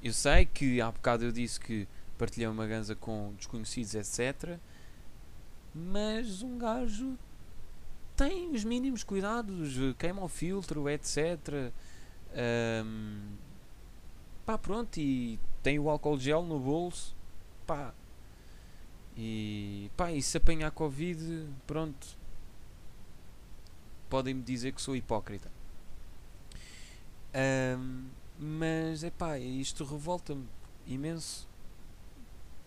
Eu 0.02 0.12
sei 0.12 0.46
que 0.46 0.80
há 0.80 0.90
bocado 0.90 1.24
eu 1.24 1.32
disse 1.32 1.58
que 1.60 1.86
partilhei 2.16 2.48
uma 2.48 2.66
ganza 2.66 2.94
com 2.94 3.32
desconhecidos, 3.36 3.94
etc. 3.94 4.58
Mas 5.74 6.42
um 6.42 6.56
gajo 6.58 7.18
tem 8.16 8.50
os 8.50 8.64
mínimos 8.64 9.04
cuidados, 9.04 9.74
queima 9.98 10.22
o 10.22 10.28
filtro, 10.28 10.88
etc. 10.88 11.72
Um, 12.84 13.36
pá, 14.48 14.56
pronto, 14.56 14.96
e 14.96 15.38
tem 15.62 15.78
o 15.78 15.90
álcool 15.90 16.18
gel 16.18 16.42
no 16.42 16.58
bolso, 16.58 17.14
pá. 17.66 17.92
E 19.14 19.90
pá, 19.94 20.10
e 20.10 20.22
se 20.22 20.38
apanhar 20.38 20.70
Covid, 20.70 21.46
pronto. 21.66 22.16
Podem-me 24.08 24.40
dizer 24.42 24.72
que 24.72 24.80
sou 24.80 24.96
hipócrita. 24.96 25.50
Um, 27.76 28.08
mas 28.38 29.04
é 29.04 29.10
pá, 29.10 29.38
isto 29.38 29.84
revolta-me 29.84 30.48
imenso. 30.86 31.46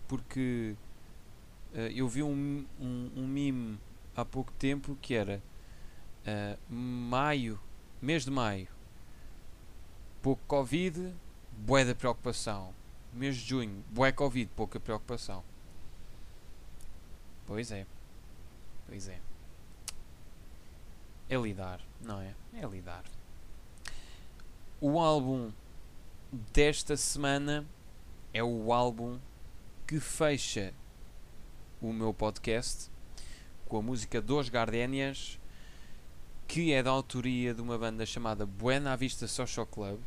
Porque 0.06 0.76
uh, 1.74 1.78
eu 1.92 2.06
vi 2.08 2.22
um, 2.22 2.64
um, 2.80 3.10
um 3.16 3.26
meme 3.26 3.76
há 4.14 4.24
pouco 4.24 4.52
tempo 4.52 4.96
que 5.02 5.14
era 5.14 5.42
ah, 6.24 6.56
maio, 6.70 7.58
mês 8.00 8.24
de 8.24 8.30
maio, 8.30 8.68
pouco 10.22 10.40
Covid, 10.46 11.12
bué 11.58 11.84
da 11.84 11.94
preocupação. 11.94 12.74
Mês 13.12 13.36
de 13.36 13.48
junho, 13.48 13.84
bué 13.90 14.10
Covid, 14.12 14.50
pouca 14.56 14.80
preocupação. 14.80 15.44
Pois 17.46 17.70
é. 17.70 17.86
Pois 18.86 19.08
é. 19.08 19.20
É 21.28 21.36
lidar, 21.36 21.80
não 22.00 22.20
é? 22.20 22.34
É 22.54 22.66
lidar. 22.66 23.04
O 24.80 24.98
álbum 24.98 25.52
desta 26.52 26.96
semana 26.96 27.66
é 28.32 28.42
o 28.42 28.72
álbum 28.72 29.18
que 29.86 30.00
fecha 30.00 30.72
o 31.80 31.92
meu 31.92 32.14
podcast 32.14 32.90
com 33.66 33.78
a 33.78 33.82
música 33.82 34.20
Dos 34.20 34.48
Gardénias, 34.48 35.38
que 36.46 36.72
é 36.72 36.82
da 36.82 36.90
autoria 36.90 37.54
de 37.54 37.62
uma 37.62 37.78
banda 37.78 38.04
chamada 38.04 38.44
Buena 38.44 38.96
Vista 38.96 39.26
Social 39.26 39.66
Club, 39.66 39.98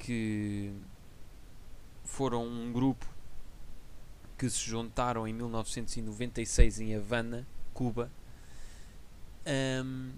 que 0.00 0.72
foram 2.04 2.46
um 2.46 2.72
grupo 2.72 3.06
que 4.36 4.48
se 4.48 4.58
juntaram 4.58 5.28
em 5.28 5.34
1996 5.34 6.80
em 6.80 6.96
Havana, 6.96 7.46
Cuba, 7.74 8.10
um, 9.84 10.12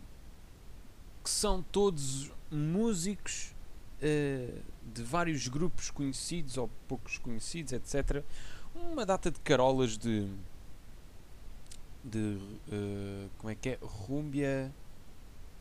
que 1.22 1.30
são 1.30 1.60
todos 1.60 2.30
músicos 2.50 3.52
uh, 3.98 4.62
de 4.94 5.02
vários 5.02 5.48
grupos 5.48 5.90
conhecidos 5.90 6.56
ou 6.56 6.70
poucos 6.86 7.18
conhecidos, 7.18 7.72
etc. 7.72 8.24
Uma 8.74 9.04
data 9.04 9.30
de 9.30 9.40
carolas 9.40 9.98
de. 9.98 10.28
de. 12.04 12.38
Uh, 12.68 13.28
como 13.38 13.50
é 13.50 13.54
que 13.56 13.70
é? 13.70 13.78
Rúmbia. 13.82 14.72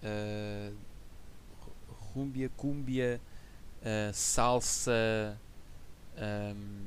Uh, 0.03 0.75
rúmbia, 2.13 2.49
cúmbia, 2.57 3.21
uh, 3.81 4.13
salsa. 4.13 5.39
Um, 6.17 6.85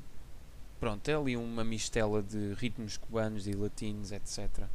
pronto, 0.78 1.08
é 1.08 1.14
ali 1.14 1.36
uma 1.36 1.64
mistela 1.64 2.22
de 2.22 2.54
ritmos 2.54 2.96
cubanos 2.96 3.46
e 3.46 3.52
latinos, 3.52 4.12
etc. 4.12 4.66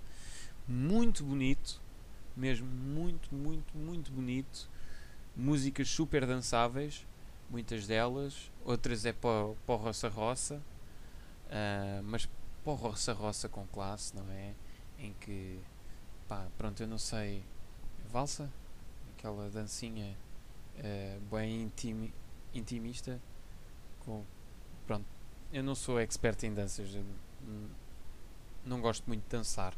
Muito 0.67 1.23
bonito, 1.23 1.81
mesmo 2.35 2.67
muito, 2.67 3.33
muito, 3.33 3.77
muito 3.77 4.11
bonito. 4.11 4.69
Músicas 5.35 5.89
super 5.89 6.25
dançáveis 6.25 7.05
muitas 7.49 7.87
delas, 7.87 8.51
outras 8.63 9.05
é 9.05 9.11
para, 9.11 9.75
roça-roça, 9.75 10.55
uh, 10.55 12.03
mas 12.03 12.27
para 12.63 12.73
roça-roça 12.73 13.49
com 13.49 13.65
classe, 13.67 14.15
não 14.15 14.29
é? 14.31 14.53
Em 14.99 15.13
que, 15.13 15.59
pá, 16.27 16.47
pronto, 16.57 16.81
eu 16.81 16.87
não 16.87 16.97
sei, 16.97 17.43
valsa, 18.11 18.49
aquela 19.17 19.49
dancinha 19.49 20.15
uh, 20.79 21.35
bem 21.35 21.63
intimi, 21.63 22.13
intimista, 22.53 23.19
com, 23.99 24.23
pronto, 24.87 25.05
eu 25.51 25.63
não 25.63 25.75
sou 25.75 25.99
expert 25.99 26.43
em 26.43 26.53
danças, 26.53 26.89
não 28.65 28.81
gosto 28.81 29.05
muito 29.07 29.23
de 29.23 29.29
dançar. 29.29 29.73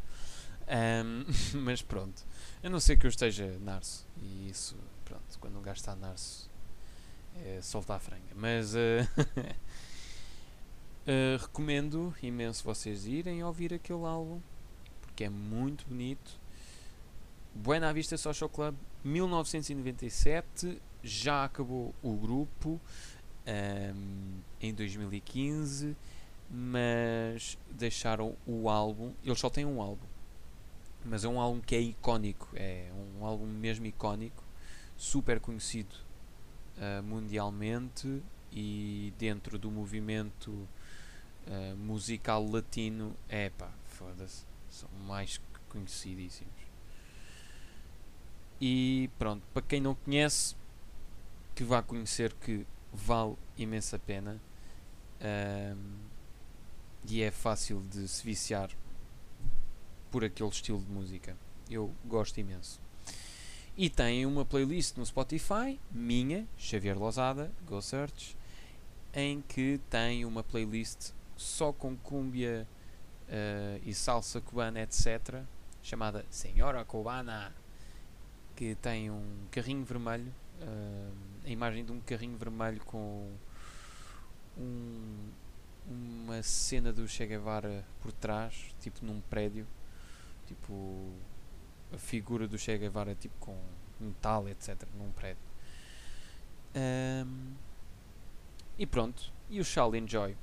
Um, 0.67 1.25
mas 1.59 1.81
pronto, 1.81 2.25
eu 2.63 2.69
não 2.69 2.79
sei 2.79 2.95
que 2.95 3.05
eu 3.05 3.09
esteja 3.09 3.57
narso 3.59 4.07
e 4.21 4.49
isso, 4.49 4.77
pronto, 5.03 5.39
quando 5.39 5.57
um 5.57 5.61
gajo 5.61 5.79
está 5.79 5.95
narso 5.95 6.49
é 7.35 7.61
soltar 7.61 7.97
a 7.97 7.99
franga. 7.99 8.23
Mas 8.35 8.73
uh, 8.75 8.77
uh, 11.07 11.37
recomendo 11.41 12.13
imenso 12.21 12.63
vocês 12.63 13.05
irem 13.05 13.43
ouvir 13.43 13.73
aquele 13.73 14.05
álbum 14.05 14.39
porque 15.01 15.25
é 15.25 15.29
muito 15.29 15.85
bonito. 15.87 16.39
Buena 17.53 17.91
Vista 17.93 18.17
Social 18.17 18.49
Club 18.49 18.75
1997 19.03 20.81
já 21.03 21.45
acabou 21.45 21.93
o 22.01 22.13
grupo 22.15 22.69
um, 22.69 22.79
ehm, 23.45 23.95
em 24.61 24.73
2015 24.73 25.95
mas 26.49 27.57
deixaram 27.71 28.35
o 28.45 28.69
álbum 28.69 29.13
eles 29.23 29.39
só 29.39 29.49
têm 29.49 29.65
um 29.65 29.81
álbum 29.81 30.05
mas 31.05 31.23
é 31.23 31.27
um 31.27 31.39
álbum 31.39 31.59
que 31.59 31.75
é 31.75 31.81
icónico 31.81 32.49
é 32.55 32.91
um 33.19 33.25
álbum 33.25 33.45
mesmo 33.45 33.85
icónico 33.85 34.43
super 34.97 35.39
conhecido 35.39 35.95
uh, 36.77 37.01
mundialmente 37.03 38.21
e 38.51 39.13
dentro 39.17 39.57
do 39.57 39.71
movimento 39.71 40.67
uh, 41.47 41.75
musical 41.77 42.45
latino, 42.45 43.15
é 43.29 43.49
pá, 43.49 43.71
foda-se, 43.85 44.45
são 44.69 44.89
mais 45.07 45.37
que 45.37 45.59
conhecidíssimos. 45.69 46.53
E 48.59 49.09
pronto, 49.17 49.41
para 49.53 49.61
quem 49.63 49.81
não 49.81 49.95
conhece, 49.95 50.55
que 51.55 51.63
vá 51.63 51.81
conhecer 51.81 52.33
que 52.33 52.65
vale 52.93 53.35
imensa 53.57 53.97
pena 53.99 54.39
e 57.07 57.21
é 57.21 57.31
fácil 57.31 57.81
de 57.81 58.07
se 58.07 58.23
viciar 58.23 58.69
por 60.09 60.23
aquele 60.23 60.49
estilo 60.49 60.79
de 60.79 60.91
música. 60.91 61.35
Eu 61.69 61.93
gosto 62.05 62.37
imenso. 62.39 62.79
E 63.77 63.89
tem 63.89 64.25
uma 64.25 64.43
playlist 64.43 64.97
no 64.97 65.05
Spotify, 65.05 65.79
minha, 65.89 66.47
Xavier 66.57 66.97
Lozada, 66.97 67.51
Go 67.65 67.81
Search, 67.81 68.37
em 69.13 69.41
que 69.41 69.79
tem 69.89 70.25
uma 70.25 70.43
playlist 70.43 71.11
só 71.37 71.71
com 71.71 71.95
cúmbia 71.95 72.67
uh, 73.27 73.81
e 73.83 73.93
salsa 73.93 74.41
cubana, 74.41 74.81
etc., 74.81 75.41
chamada 75.81 76.25
Senhora 76.29 76.83
Cubana, 76.85 77.55
que 78.55 78.75
tem 78.75 79.09
um 79.09 79.47
carrinho 79.49 79.83
vermelho, 79.83 80.31
uh, 80.61 81.30
a 81.45 81.49
imagem 81.49 81.83
de 81.83 81.91
um 81.91 81.99
carrinho 82.01 82.37
vermelho 82.37 82.81
com 82.85 83.31
um, 84.57 85.29
uma 85.87 86.41
cena 86.43 86.93
do 86.93 87.07
Che 87.07 87.25
Guevara 87.25 87.85
por 88.01 88.11
trás, 88.11 88.75
tipo 88.79 89.05
num 89.05 89.21
prédio, 89.21 89.65
tipo 90.45 91.11
a 91.91 91.97
figura 91.97 92.47
do 92.47 92.57
Che 92.57 92.77
Guevara 92.77 93.15
tipo 93.15 93.35
com 93.39 93.57
metal, 93.99 94.47
etc. 94.49 94.87
num 94.97 95.11
prédio. 95.11 95.43
Um, 96.75 97.55
e 98.77 98.85
pronto. 98.85 99.31
You 99.49 99.63
shall 99.63 99.93
enjoy. 99.95 100.35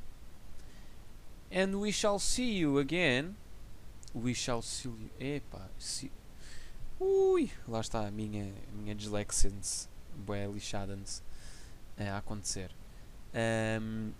And 1.51 1.77
we 1.77 1.91
shall 1.91 2.19
see 2.19 2.59
you 2.59 2.79
again. 2.79 3.37
We 4.15 4.35
shall 4.35 4.61
see 4.61 4.89
you. 4.89 5.11
Epá. 5.19 5.71
See... 5.79 6.11
Ui, 7.01 7.51
lá 7.67 7.81
está 7.81 8.07
a 8.07 8.11
minha, 8.11 8.53
minha 8.73 8.95
dislexia 8.95 9.51
bué 10.27 10.47
lixada 10.47 10.97
a 11.99 12.17
acontecer. 12.17 12.71
Um, 13.35 14.15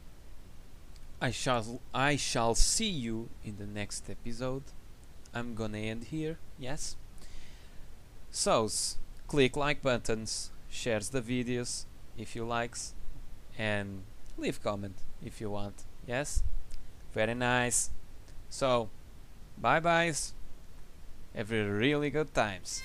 I 1.21 1.31
shall 1.31 1.81
I 1.93 2.17
shall 2.17 2.55
see 2.55 2.89
you 2.91 3.29
in 3.45 3.57
the 3.57 3.67
next 3.67 4.09
episode. 4.09 4.63
I'm 5.35 5.55
gonna 5.55 5.79
end 5.79 6.05
here. 6.05 6.39
Yes. 6.59 6.97
So, 8.31 8.69
click 9.27 9.57
like 9.57 9.83
buttons, 9.83 10.51
shares 10.71 11.11
the 11.11 11.21
videos 11.21 11.87
if 12.17 12.37
you 12.37 12.45
likes, 12.45 12.95
and 13.57 14.03
leave 14.37 14.63
comment 14.63 14.97
if 15.25 15.41
you 15.41 15.51
want. 15.51 15.85
Yes? 16.07 16.43
Very 17.13 17.35
nice. 17.35 17.91
So, 18.49 18.91
bye 19.57 19.81
byes. 19.81 20.35
Have 21.35 21.53
a 21.53 21.65
really 21.65 22.11
good 22.11 22.33
times. 22.35 22.83